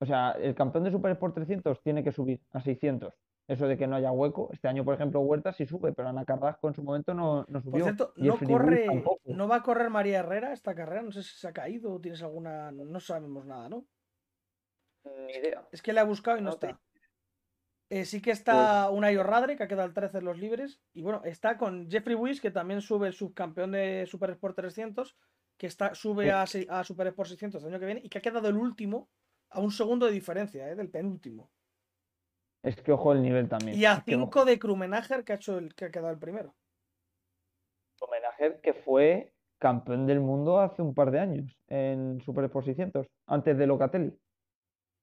O 0.00 0.06
sea, 0.06 0.32
el 0.32 0.56
campeón 0.56 0.82
de 0.82 0.90
Super 0.90 1.12
Sport 1.12 1.36
300 1.36 1.80
tiene 1.82 2.02
que 2.02 2.10
subir 2.10 2.40
a 2.50 2.60
600 2.60 3.14
eso 3.46 3.68
de 3.68 3.76
que 3.76 3.86
no 3.86 3.96
haya 3.96 4.10
hueco. 4.10 4.48
Este 4.52 4.68
año, 4.68 4.84
por 4.84 4.94
ejemplo, 4.94 5.20
Huerta 5.20 5.52
sí 5.52 5.66
sube, 5.66 5.92
pero 5.92 6.08
Ana 6.08 6.24
Carrasco 6.24 6.68
en 6.68 6.74
su 6.74 6.82
momento 6.82 7.12
no, 7.12 7.44
no 7.48 7.60
subió. 7.60 7.72
Por 7.72 7.82
cierto, 7.82 8.12
no, 8.16 8.38
corre, 8.38 8.86
no 9.24 9.48
va 9.48 9.56
a 9.56 9.62
correr 9.62 9.90
María 9.90 10.20
Herrera 10.20 10.52
esta 10.52 10.74
carrera. 10.74 11.02
No 11.02 11.12
sé 11.12 11.22
si 11.22 11.36
se 11.36 11.48
ha 11.48 11.52
caído 11.52 11.92
o 11.92 12.00
tienes 12.00 12.22
alguna. 12.22 12.72
No 12.72 13.00
sabemos 13.00 13.44
nada, 13.44 13.68
¿no? 13.68 13.86
Ni 15.26 15.34
idea. 15.34 15.68
Es 15.70 15.82
que 15.82 15.92
la 15.92 16.00
he 16.00 16.04
buscado 16.04 16.38
y 16.38 16.42
no, 16.42 16.50
está. 16.50 16.80
Eh, 17.90 18.06
sí 18.06 18.22
que 18.22 18.30
está 18.30 18.86
pues... 18.88 18.96
Unai 18.96 19.16
Orradre, 19.18 19.56
que 19.56 19.62
ha 19.62 19.68
quedado 19.68 19.86
al 19.86 19.92
13 19.92 20.18
en 20.18 20.24
los 20.24 20.38
libres. 20.38 20.80
Y 20.94 21.02
bueno, 21.02 21.20
está 21.24 21.58
con 21.58 21.90
Jeffrey 21.90 22.16
Wiss, 22.16 22.40
que 22.40 22.50
también 22.50 22.80
sube 22.80 23.08
el 23.08 23.12
subcampeón 23.12 23.72
de 23.72 24.06
Super 24.06 24.30
Sport 24.30 24.56
300, 24.56 25.16
que 25.58 25.66
está, 25.66 25.94
sube 25.94 26.30
a, 26.30 26.42
a 26.42 26.84
Super 26.84 27.08
Sport 27.08 27.28
600 27.28 27.62
el 27.62 27.68
año 27.68 27.78
que 27.78 27.86
viene 27.86 28.00
y 28.02 28.08
que 28.08 28.18
ha 28.18 28.22
quedado 28.22 28.48
el 28.48 28.56
último 28.56 29.10
a 29.50 29.60
un 29.60 29.70
segundo 29.70 30.06
de 30.06 30.12
diferencia, 30.12 30.68
¿eh? 30.68 30.74
del 30.74 30.90
penúltimo. 30.90 31.50
Es 32.64 32.80
que 32.80 32.92
ojo 32.92 33.12
el 33.12 33.22
nivel 33.22 33.48
también. 33.48 33.78
Y 33.78 33.84
a 33.84 34.00
5 34.00 34.44
de 34.46 34.58
Krumenacher, 34.58 35.22
que 35.22 35.32
ha 35.34 35.36
hecho 35.36 35.58
el 35.58 35.74
que 35.74 35.84
ha 35.84 35.90
quedado 35.90 36.10
el 36.10 36.18
primero. 36.18 36.54
Krumenacher 37.98 38.60
que 38.62 38.72
fue 38.72 39.34
campeón 39.58 40.06
del 40.06 40.20
mundo 40.20 40.58
hace 40.58 40.80
un 40.80 40.94
par 40.94 41.10
de 41.10 41.20
años 41.20 41.58
en 41.68 42.20
Super 42.22 42.50
600, 42.50 43.06
antes 43.26 43.58
de 43.58 43.66
Locatelli. 43.66 44.18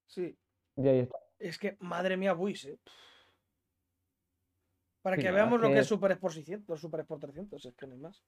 Sí. 0.07 0.35
Y 0.75 0.87
ahí 0.87 0.99
está. 0.99 1.17
Es 1.37 1.59
que, 1.59 1.77
madre 1.79 2.17
mía, 2.17 2.33
Buis, 2.33 2.65
¿eh? 2.65 2.79
Para 5.03 5.17
que 5.17 5.31
veamos 5.31 5.61
lo 5.61 5.69
que 5.69 5.79
es 5.79 5.87
Super 5.87 6.11
Sport 6.11 6.33
600, 6.33 6.79
Super 6.79 6.99
Sport 7.01 7.21
300, 7.21 7.65
es 7.65 7.75
que 7.75 7.87
no 7.87 7.93
hay 7.93 7.99
más. 7.99 8.23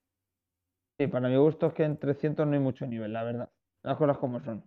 Sí, 0.99 1.07
para 1.07 1.27
mi 1.27 1.37
gusto 1.37 1.67
es 1.67 1.73
que 1.73 1.83
en 1.83 1.97
300 1.97 2.45
no 2.45 2.53
hay 2.53 2.59
mucho 2.59 2.85
nivel, 2.85 3.13
la 3.13 3.23
verdad. 3.23 3.49
Las 3.83 3.97
cosas 3.97 4.17
como 4.17 4.39
son. 4.43 4.63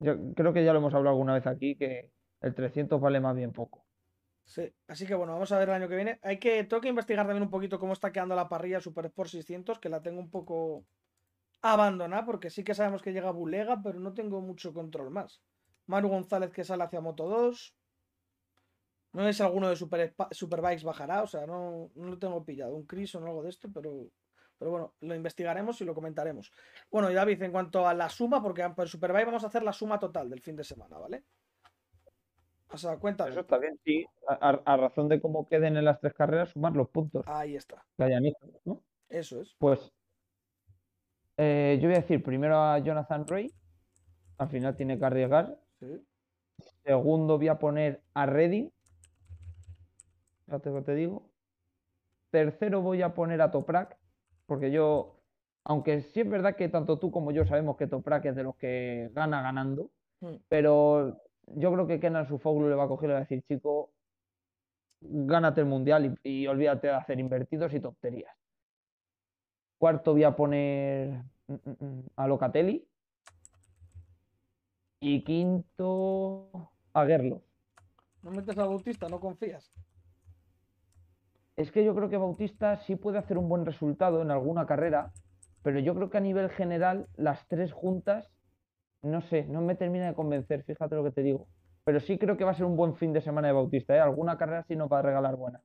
Yo 0.00 0.34
creo 0.34 0.52
que 0.52 0.64
ya 0.64 0.72
lo 0.72 0.80
hemos 0.80 0.94
hablado 0.94 1.14
alguna 1.14 1.34
vez 1.34 1.46
aquí, 1.46 1.76
que 1.76 2.12
el 2.40 2.54
300 2.54 3.00
vale 3.00 3.20
más 3.20 3.36
bien 3.36 3.52
poco. 3.52 3.84
Sí, 4.50 4.74
así 4.88 5.06
que 5.06 5.14
bueno, 5.14 5.34
vamos 5.34 5.52
a 5.52 5.58
ver 5.58 5.68
el 5.68 5.76
año 5.76 5.88
que 5.88 5.94
viene. 5.94 6.18
Hay 6.24 6.40
que, 6.40 6.64
tengo 6.64 6.80
que 6.80 6.88
investigar 6.88 7.24
también 7.24 7.44
un 7.44 7.50
poquito 7.50 7.78
cómo 7.78 7.92
está 7.92 8.10
quedando 8.10 8.34
la 8.34 8.48
parrilla 8.48 8.80
Super 8.80 9.06
Sport 9.06 9.30
600, 9.30 9.78
que 9.78 9.88
la 9.88 10.02
tengo 10.02 10.18
un 10.18 10.28
poco 10.28 10.84
abandonada, 11.62 12.24
porque 12.24 12.50
sí 12.50 12.64
que 12.64 12.74
sabemos 12.74 13.00
que 13.00 13.12
llega 13.12 13.30
Bulega, 13.30 13.80
pero 13.80 14.00
no 14.00 14.12
tengo 14.12 14.40
mucho 14.40 14.74
control 14.74 15.10
más. 15.12 15.40
Maru 15.86 16.08
González 16.08 16.50
que 16.50 16.64
sale 16.64 16.82
hacia 16.82 17.00
Moto 17.00 17.28
2. 17.28 17.76
No 19.12 19.28
es 19.28 19.40
alguno 19.40 19.68
de 19.68 19.76
Super, 19.76 20.16
Superbikes 20.32 20.82
bajará, 20.82 21.22
o 21.22 21.28
sea, 21.28 21.46
no, 21.46 21.92
no 21.94 22.08
lo 22.08 22.18
tengo 22.18 22.44
pillado. 22.44 22.74
Un 22.74 22.86
Chris 22.86 23.14
o 23.14 23.18
algo 23.24 23.44
de 23.44 23.50
esto, 23.50 23.70
pero, 23.72 24.08
pero 24.58 24.72
bueno, 24.72 24.94
lo 24.98 25.14
investigaremos 25.14 25.80
y 25.80 25.84
lo 25.84 25.94
comentaremos. 25.94 26.50
Bueno, 26.90 27.08
y 27.08 27.14
David, 27.14 27.40
en 27.44 27.52
cuanto 27.52 27.86
a 27.86 27.94
la 27.94 28.08
suma, 28.08 28.42
porque 28.42 28.68
por 28.70 28.88
Superbike 28.88 29.26
vamos 29.26 29.44
a 29.44 29.46
hacer 29.46 29.62
la 29.62 29.72
suma 29.72 30.00
total 30.00 30.28
del 30.28 30.40
fin 30.40 30.56
de 30.56 30.64
semana, 30.64 30.98
¿vale? 30.98 31.22
O 32.72 32.76
sea, 32.76 32.96
cuéntame. 32.96 33.30
Eso 33.30 33.40
está 33.40 33.58
bien, 33.58 33.78
sí. 33.84 34.06
A, 34.26 34.76
razón 34.76 35.08
de 35.08 35.20
cómo 35.20 35.48
queden 35.48 35.76
en 35.76 35.84
las 35.84 36.00
tres 36.00 36.14
carreras, 36.14 36.50
sumar 36.50 36.74
los 36.74 36.88
puntos. 36.88 37.24
Ahí 37.26 37.56
está. 37.56 37.84
¿no? 38.64 38.82
Eso 39.08 39.42
es. 39.42 39.54
Pues 39.58 39.92
eh, 41.36 41.78
yo 41.80 41.88
voy 41.88 41.96
a 41.96 42.00
decir 42.00 42.22
primero 42.22 42.56
a 42.56 42.78
Jonathan 42.78 43.26
Ray. 43.26 43.52
Al 44.38 44.48
final 44.48 44.76
tiene 44.76 44.98
que 44.98 45.04
arriesgar. 45.04 45.58
Sí. 45.80 46.06
Segundo 46.84 47.38
voy 47.38 47.48
a 47.48 47.58
poner 47.58 48.02
a 48.14 48.26
Reddy. 48.26 48.72
Fíjate 50.46 50.72
que 50.72 50.82
te 50.82 50.94
digo. 50.94 51.28
Tercero 52.30 52.82
voy 52.82 53.02
a 53.02 53.14
poner 53.14 53.42
a 53.42 53.50
Toprak. 53.50 53.98
Porque 54.46 54.70
yo, 54.70 55.20
aunque 55.64 56.02
sí 56.02 56.20
es 56.20 56.28
verdad 56.28 56.56
que 56.56 56.68
tanto 56.68 56.98
tú 56.98 57.10
como 57.10 57.32
yo 57.32 57.44
sabemos 57.46 57.76
que 57.76 57.88
Toprak 57.88 58.26
es 58.26 58.36
de 58.36 58.44
los 58.44 58.56
que 58.56 59.10
gana 59.12 59.42
ganando. 59.42 59.90
Hmm. 60.20 60.36
Pero 60.48 61.20
yo 61.54 61.72
creo 61.72 61.86
que 61.86 62.00
Kenan 62.00 62.26
Sufoglu 62.26 62.68
le 62.68 62.74
va 62.74 62.84
a 62.84 62.88
coger 62.88 63.06
y 63.06 63.08
le 63.08 63.12
va 63.14 63.18
a 63.18 63.22
decir, 63.22 63.42
chico, 63.42 63.90
gánate 65.00 65.60
el 65.60 65.66
mundial 65.66 66.18
y, 66.22 66.46
olvídate 66.46 66.88
de 66.88 66.94
hacer 66.94 67.18
invertidos 67.18 67.72
y 67.74 67.80
tonterías. 67.80 68.34
Cuarto 69.78 70.12
voy 70.12 70.24
a 70.24 70.36
poner 70.36 71.22
mm, 71.46 71.54
mm, 71.54 71.84
mm, 71.84 72.02
a 72.16 72.26
Locatelli. 72.26 72.86
Y 75.00 75.24
quinto 75.24 76.50
a 76.92 77.06
Gerlo. 77.06 77.42
¿No 78.22 78.30
metes 78.32 78.58
a 78.58 78.66
Bautista? 78.66 79.08
¿No 79.08 79.18
confías? 79.18 79.72
Es 81.56 81.72
que 81.72 81.84
yo 81.84 81.94
creo 81.94 82.10
que 82.10 82.18
Bautista 82.18 82.76
sí 82.76 82.96
puede 82.96 83.18
hacer 83.18 83.38
un 83.38 83.48
buen 83.48 83.64
resultado 83.64 84.20
en 84.20 84.30
alguna 84.30 84.66
carrera, 84.66 85.12
pero 85.62 85.78
yo 85.78 85.94
creo 85.94 86.10
que 86.10 86.18
a 86.18 86.22
nivel 86.22 86.50
general 86.50 87.06
las 87.16 87.46
tres 87.48 87.72
juntas 87.72 88.30
no 89.02 89.22
sé, 89.22 89.44
no 89.46 89.60
me 89.60 89.74
termina 89.74 90.06
de 90.06 90.14
convencer, 90.14 90.62
fíjate 90.64 90.94
lo 90.94 91.04
que 91.04 91.12
te 91.12 91.22
digo. 91.22 91.48
Pero 91.84 92.00
sí 92.00 92.18
creo 92.18 92.36
que 92.36 92.44
va 92.44 92.50
a 92.50 92.54
ser 92.54 92.66
un 92.66 92.76
buen 92.76 92.94
fin 92.96 93.12
de 93.12 93.20
semana 93.20 93.48
de 93.48 93.54
Bautista, 93.54 93.96
¿eh? 93.96 94.00
Alguna 94.00 94.36
carrera 94.36 94.64
sí 94.68 94.76
nos 94.76 94.90
va 94.90 94.98
a 94.98 95.02
regalar 95.02 95.36
buena. 95.36 95.62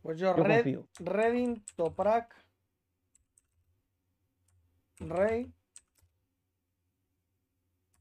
Pues 0.00 0.18
yo, 0.18 0.32
Red, 0.32 0.78
Reding, 1.00 1.64
Toprak, 1.76 2.34
Rey, 5.00 5.52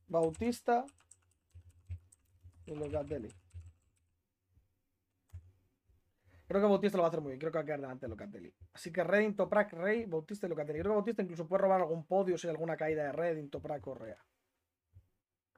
Bautista 0.08 0.86
y 2.66 2.76
Locatelli. 2.76 3.30
Creo 6.48 6.62
que 6.62 6.68
Bautista 6.68 6.98
lo 6.98 7.04
va 7.04 7.08
a 7.08 7.10
hacer 7.10 7.20
muy 7.20 7.32
bien. 7.32 7.40
Creo 7.40 7.52
que 7.52 7.58
va 7.58 7.64
a 7.64 7.66
quedar 7.66 7.82
delante 7.82 8.06
de 8.06 8.10
Locatelli. 8.10 8.54
Así 8.72 8.92
que 8.92 9.04
Reding, 9.04 9.36
Toprak, 9.36 9.74
Rey, 9.74 10.06
Bautista 10.06 10.48
y 10.48 10.50
Locatelli. 10.50 10.80
Creo 10.80 10.94
que 10.94 10.96
Bautista 10.96 11.22
incluso 11.22 11.46
puede 11.46 11.64
robar 11.64 11.82
algún 11.82 12.06
podio 12.06 12.38
si 12.38 12.48
hay 12.48 12.52
alguna 12.52 12.78
caída 12.78 13.04
de 13.04 13.12
Reding, 13.12 13.50
Toprak 13.50 13.86
o 13.86 13.96
Rea. 13.96 14.18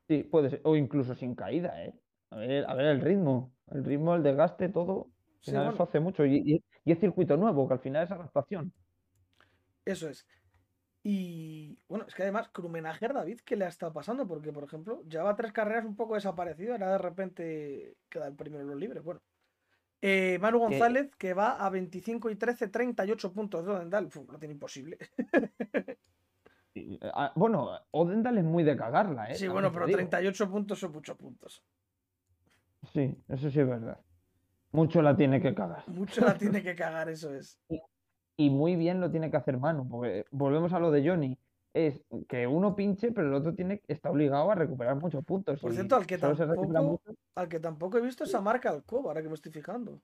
Sí, 0.09 0.23
puede 0.23 0.49
ser. 0.49 0.61
O 0.63 0.75
incluso 0.75 1.13
sin 1.13 1.35
caída, 1.35 1.85
¿eh? 1.85 1.93
A 2.31 2.37
ver, 2.37 2.65
a 2.67 2.73
ver 2.73 2.87
el 2.87 2.99
ritmo. 2.99 3.53
El 3.67 3.85
ritmo, 3.85 4.15
el 4.15 4.23
desgaste, 4.23 4.67
todo. 4.67 5.11
Eso 5.43 5.83
hace 5.83 5.99
mucho. 5.99 6.25
Y, 6.25 6.63
es 6.83 6.99
circuito 6.99 7.37
nuevo, 7.37 7.67
que 7.67 7.75
al 7.75 7.79
final 7.79 8.03
es 8.03 8.11
adaptación. 8.11 8.73
Eso 9.85 10.09
es. 10.09 10.27
Y 11.03 11.77
bueno, 11.87 12.05
es 12.07 12.15
que 12.15 12.23
además, 12.23 12.49
Krumenager, 12.49 13.13
David, 13.13 13.39
¿qué 13.45 13.55
le 13.55 13.65
ha 13.65 13.69
estado 13.69 13.93
pasando? 13.93 14.27
Porque, 14.27 14.51
por 14.51 14.63
ejemplo, 14.63 15.03
lleva 15.03 15.35
tres 15.35 15.53
carreras 15.53 15.85
un 15.85 15.95
poco 15.95 16.15
desaparecido, 16.15 16.73
ahora 16.73 16.93
de 16.93 16.97
repente 16.97 17.95
queda 18.09 18.27
el 18.27 18.35
primero 18.35 18.63
en 18.63 18.69
los 18.69 18.79
libres. 18.79 19.03
Bueno, 19.03 19.21
eh, 20.01 20.39
Manu 20.41 20.57
González, 20.57 21.15
que 21.17 21.35
va 21.35 21.63
a 21.63 21.69
25 21.69 22.31
y 22.31 22.35
13, 22.35 22.67
38 22.67 23.31
puntos 23.31 23.65
de 23.65 24.01
no 24.01 24.39
tiene 24.39 24.53
imposible. 24.53 24.97
Ah, 27.01 27.31
bueno, 27.35 27.69
Odendal 27.91 28.37
es 28.37 28.43
muy 28.43 28.63
de 28.63 28.75
cagarla, 28.75 29.29
¿eh? 29.31 29.35
Sí, 29.35 29.47
bueno, 29.47 29.71
pero 29.71 29.85
38 29.85 30.49
puntos 30.49 30.79
son 30.79 30.91
muchos 30.91 31.17
puntos. 31.17 31.63
Sí, 32.93 33.15
eso 33.27 33.49
sí 33.49 33.59
es 33.59 33.67
verdad. 33.67 33.99
Mucho 34.71 35.01
la 35.01 35.15
tiene 35.15 35.41
que 35.41 35.53
cagar. 35.53 35.87
Mucho 35.87 36.21
la 36.21 36.37
tiene 36.37 36.63
que 36.63 36.75
cagar, 36.75 37.09
eso 37.09 37.33
es. 37.33 37.59
y 38.37 38.49
muy 38.49 38.75
bien 38.75 39.01
lo 39.01 39.11
tiene 39.11 39.29
que 39.29 39.37
hacer 39.37 39.57
Manu, 39.57 39.87
porque 39.87 40.25
volvemos 40.31 40.73
a 40.73 40.79
lo 40.79 40.91
de 40.91 41.07
Johnny. 41.07 41.37
Es 41.73 42.01
que 42.27 42.47
uno 42.47 42.75
pinche, 42.75 43.11
pero 43.11 43.27
el 43.27 43.33
otro 43.33 43.53
tiene, 43.53 43.81
está 43.87 44.09
obligado 44.09 44.49
a 44.49 44.55
recuperar 44.55 44.95
muchos 44.95 45.23
puntos. 45.23 45.59
Por 45.59 45.73
cierto, 45.73 45.95
al 45.95 46.07
que, 46.07 46.17
tampoco, 46.17 47.03
al 47.35 47.47
que 47.47 47.59
tampoco 47.59 47.97
he 47.99 48.01
visto 48.01 48.23
esa 48.23 48.41
marca 48.41 48.71
Alcoba, 48.71 49.09
ahora 49.09 49.21
que 49.21 49.27
me 49.27 49.35
estoy 49.35 49.51
fijando. 49.51 50.01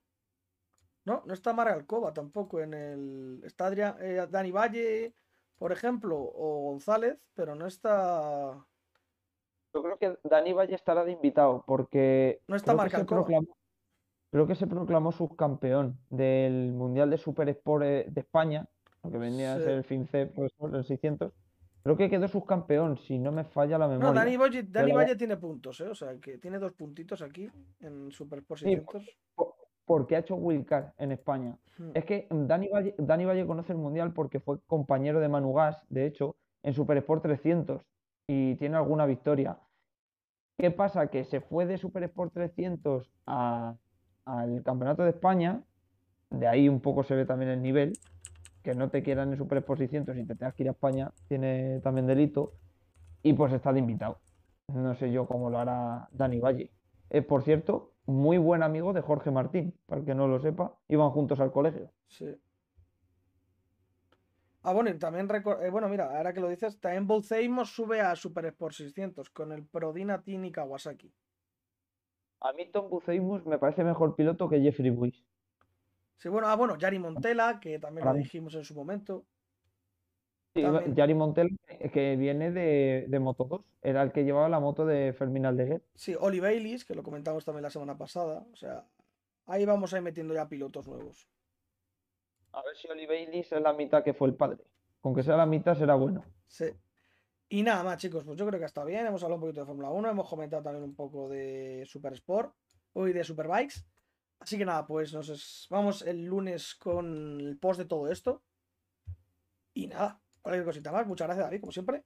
No, 1.04 1.22
no 1.24 1.34
está 1.34 1.52
Marca 1.52 1.74
Alcoba 1.74 2.12
tampoco 2.12 2.60
en 2.60 2.74
el. 2.74 3.40
Está 3.44 3.66
Adrián- 3.66 3.96
eh, 4.00 4.26
Dani 4.30 4.50
Valle, 4.50 5.14
por 5.58 5.72
ejemplo, 5.72 6.16
o 6.18 6.70
González, 6.70 7.18
pero 7.34 7.54
no 7.54 7.66
está. 7.66 8.64
Yo 9.74 9.82
creo 9.82 9.98
que 9.98 10.18
Dani 10.24 10.52
Valle 10.52 10.74
estará 10.74 11.04
de 11.04 11.12
invitado, 11.12 11.64
porque 11.66 12.40
No 12.48 12.56
está 12.56 12.72
creo 12.72 12.76
que 12.76 12.82
Marc 12.82 12.90
se 12.92 12.96
Alcoba. 12.96 13.20
proclamó, 13.22 13.56
creo 14.30 14.46
que 14.46 14.54
se 14.54 14.66
proclamó 14.66 15.12
subcampeón 15.12 15.98
del 16.10 16.72
Mundial 16.72 17.10
de 17.10 17.18
Super 17.18 17.48
Sport 17.50 17.84
de 17.84 18.20
España, 18.20 18.66
lo 19.02 19.10
que 19.10 19.18
venía 19.18 19.54
a 19.54 19.58
ser 19.58 19.70
el 19.70 19.84
FinCEP, 19.84 20.34
pues, 20.34 20.52
el 20.60 20.84
600. 20.84 21.32
Creo 21.82 21.96
que 21.96 22.10
quedó 22.10 22.26
subcampeón, 22.26 22.96
si 22.98 23.16
no 23.18 23.30
me 23.30 23.44
falla 23.44 23.78
la 23.78 23.86
No, 23.86 23.92
memoria. 23.92 24.20
Dani 24.20 24.36
Valle, 24.36 24.62
Dani 24.64 24.92
Valle 24.92 25.14
tiene 25.14 25.36
puntos, 25.36 25.80
¿eh? 25.80 25.88
O 25.88 25.94
sea, 25.94 26.18
que 26.18 26.38
tiene 26.38 26.58
dos 26.58 26.72
puntitos 26.72 27.22
aquí 27.22 27.48
en 27.80 28.10
Super 28.10 28.40
Sport 28.40 28.60
Sí, 28.62 28.76
600. 29.86 29.96
Porque 29.96 30.16
ha 30.16 30.20
hecho 30.20 30.36
Wildcard 30.36 30.92
en 30.98 31.12
España. 31.12 31.56
Es 31.94 32.04
que 32.04 32.26
Dani 32.30 32.68
Valle, 32.68 32.94
Dani 32.98 33.24
Valle 33.24 33.46
conoce 33.46 33.72
el 33.72 33.78
Mundial 33.78 34.12
porque 34.12 34.40
fue 34.40 34.58
compañero 34.66 35.20
de 35.20 35.28
Manu 35.28 35.52
Gas, 35.52 35.84
de 35.88 36.06
hecho, 36.06 36.36
en 36.62 36.72
Super 36.74 36.96
Sport 36.98 37.22
300 37.22 37.82
y 38.26 38.54
tiene 38.56 38.76
alguna 38.76 39.06
victoria. 39.06 39.58
¿Qué 40.58 40.70
pasa? 40.70 41.08
Que 41.08 41.24
se 41.24 41.40
fue 41.40 41.66
de 41.66 41.76
Super 41.78 42.02
Sport 42.04 42.32
300 42.32 43.10
a- 43.26 43.74
al 44.24 44.62
Campeonato 44.62 45.02
de 45.04 45.10
España, 45.10 45.62
de 46.30 46.46
ahí 46.48 46.68
un 46.68 46.80
poco 46.80 47.02
se 47.04 47.14
ve 47.14 47.26
también 47.26 47.50
el 47.50 47.62
nivel, 47.62 47.92
que 48.62 48.74
no 48.74 48.88
te 48.88 49.02
quieran 49.02 49.30
en 49.32 49.36
Super 49.38 49.58
Sport 49.58 49.78
600 49.80 50.16
y 50.16 50.24
te 50.24 50.34
tengas 50.34 50.54
que 50.54 50.62
ir 50.64 50.68
a 50.70 50.72
España, 50.72 51.12
tiene 51.28 51.80
también 51.80 52.06
delito, 52.06 52.54
y 53.22 53.34
pues 53.34 53.52
está 53.52 53.72
de 53.72 53.78
invitado. 53.80 54.18
No 54.72 54.94
sé 54.94 55.12
yo 55.12 55.26
cómo 55.26 55.50
lo 55.50 55.58
hará 55.58 56.08
Dani 56.10 56.40
Valle. 56.40 56.72
Es, 57.10 57.24
por 57.24 57.42
cierto, 57.42 57.92
muy 58.06 58.38
buen 58.38 58.62
amigo 58.62 58.92
de 58.92 59.02
Jorge 59.02 59.30
Martín, 59.30 59.78
para 59.86 60.00
el 60.00 60.06
que 60.06 60.14
no 60.14 60.28
lo 60.28 60.38
sepa, 60.38 60.76
iban 60.88 61.10
juntos 61.10 61.40
al 61.40 61.52
colegio. 61.52 61.90
Sí. 62.08 62.34
Ah, 64.62 64.72
bueno, 64.72 64.90
y 64.90 64.98
también 64.98 65.28
eh, 65.30 65.70
bueno, 65.70 65.88
mira, 65.88 66.16
ahora 66.16 66.32
que 66.32 66.40
lo 66.40 66.48
dices, 66.48 66.80
también 66.80 67.06
Bouceimos 67.06 67.70
sube 67.70 68.00
a 68.00 68.16
Super 68.16 68.46
Sport 68.46 68.74
600 68.74 69.30
con 69.30 69.52
el 69.52 69.64
Prodina 69.64 70.22
y 70.26 70.50
Kawasaki. 70.50 71.12
A 72.40 72.52
mí 72.52 72.70
Tom 72.70 72.90
Buceimus 72.90 73.46
me 73.46 73.58
parece 73.58 73.84
mejor 73.84 74.14
piloto 74.14 74.48
que 74.48 74.60
Jeffrey 74.60 74.90
Buis. 74.90 75.24
Sí, 76.16 76.28
bueno, 76.28 76.48
ah, 76.48 76.56
bueno, 76.56 76.76
Yari 76.76 76.98
Montela, 76.98 77.60
que 77.60 77.78
también 77.78 78.06
lo 78.06 78.14
dijimos 78.14 78.54
en 78.54 78.64
su 78.64 78.74
momento. 78.74 79.24
Yari 80.62 81.14
Montel, 81.14 81.58
que- 81.66 81.90
que 81.90 82.16
viene 82.16 82.50
de, 82.50 83.06
de 83.08 83.18
Moto 83.18 83.44
2, 83.44 83.62
era 83.82 84.02
el 84.02 84.12
que 84.12 84.24
llevaba 84.24 84.48
la 84.48 84.60
moto 84.60 84.84
de 84.86 85.12
Fermín 85.12 85.46
Aldeguer. 85.46 85.82
Sí, 85.94 86.14
Oli 86.18 86.40
Baylis, 86.40 86.84
que 86.84 86.94
lo 86.94 87.02
comentamos 87.02 87.44
también 87.44 87.62
la 87.62 87.70
semana 87.70 87.96
pasada. 87.98 88.46
O 88.52 88.56
sea, 88.56 88.84
ahí 89.46 89.64
vamos 89.64 89.92
a 89.92 89.96
ir 89.98 90.02
metiendo 90.02 90.34
ya 90.34 90.48
pilotos 90.48 90.86
nuevos. 90.88 91.28
A 92.52 92.62
ver 92.62 92.76
si 92.76 92.88
Oli 92.88 93.06
Baylis 93.06 93.52
es 93.52 93.60
la 93.60 93.72
mitad 93.72 94.02
que 94.02 94.14
fue 94.14 94.28
el 94.28 94.34
padre. 94.34 94.64
Con 95.00 95.14
que 95.14 95.22
sea 95.22 95.36
la 95.36 95.46
mitad 95.46 95.76
será 95.76 95.94
bueno. 95.94 96.24
Sí. 96.48 96.66
Y 97.48 97.62
nada 97.62 97.84
más, 97.84 97.98
chicos, 97.98 98.24
pues 98.24 98.36
yo 98.38 98.46
creo 98.46 98.58
que 98.58 98.66
está 98.66 98.84
bien. 98.84 99.06
Hemos 99.06 99.22
hablado 99.22 99.36
un 99.36 99.40
poquito 99.42 99.60
de 99.60 99.66
Fórmula 99.66 99.90
1, 99.90 100.08
hemos 100.10 100.28
comentado 100.28 100.62
también 100.62 100.82
un 100.84 100.94
poco 100.96 101.28
de 101.28 101.84
Super 101.86 102.12
Sport, 102.14 102.52
hoy 102.94 103.12
de 103.12 103.22
Superbikes. 103.22 103.84
Así 104.40 104.58
que 104.58 104.64
nada, 104.64 104.86
pues 104.86 105.12
nos 105.14 105.66
vamos 105.70 106.02
el 106.02 106.24
lunes 106.24 106.74
con 106.74 107.40
el 107.40 107.56
post 107.58 107.78
de 107.78 107.84
todo 107.86 108.10
esto. 108.10 108.42
Y 109.74 109.86
nada, 109.86 110.20
cualquier 110.46 110.64
cosita 110.64 110.92
más. 110.92 111.04
Muchas 111.06 111.26
gracias, 111.26 111.46
David, 111.46 111.60
como 111.60 111.72
siempre. 111.72 112.04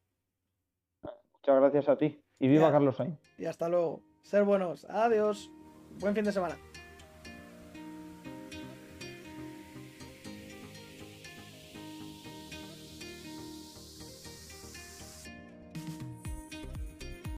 Muchas 1.02 1.56
gracias 1.60 1.88
a 1.90 1.96
ti. 1.96 2.22
Y 2.38 2.48
viva 2.48 2.66
Ya. 2.68 2.72
Carlos 2.72 2.96
Sainz. 2.96 3.18
Y 3.36 3.44
hasta 3.44 3.68
luego. 3.68 4.02
Ser 4.22 4.44
buenos. 4.44 4.86
Adiós. 4.86 5.50
Buen 5.98 6.14
fin 6.14 6.24
de 6.24 6.32
semana. 6.32 6.56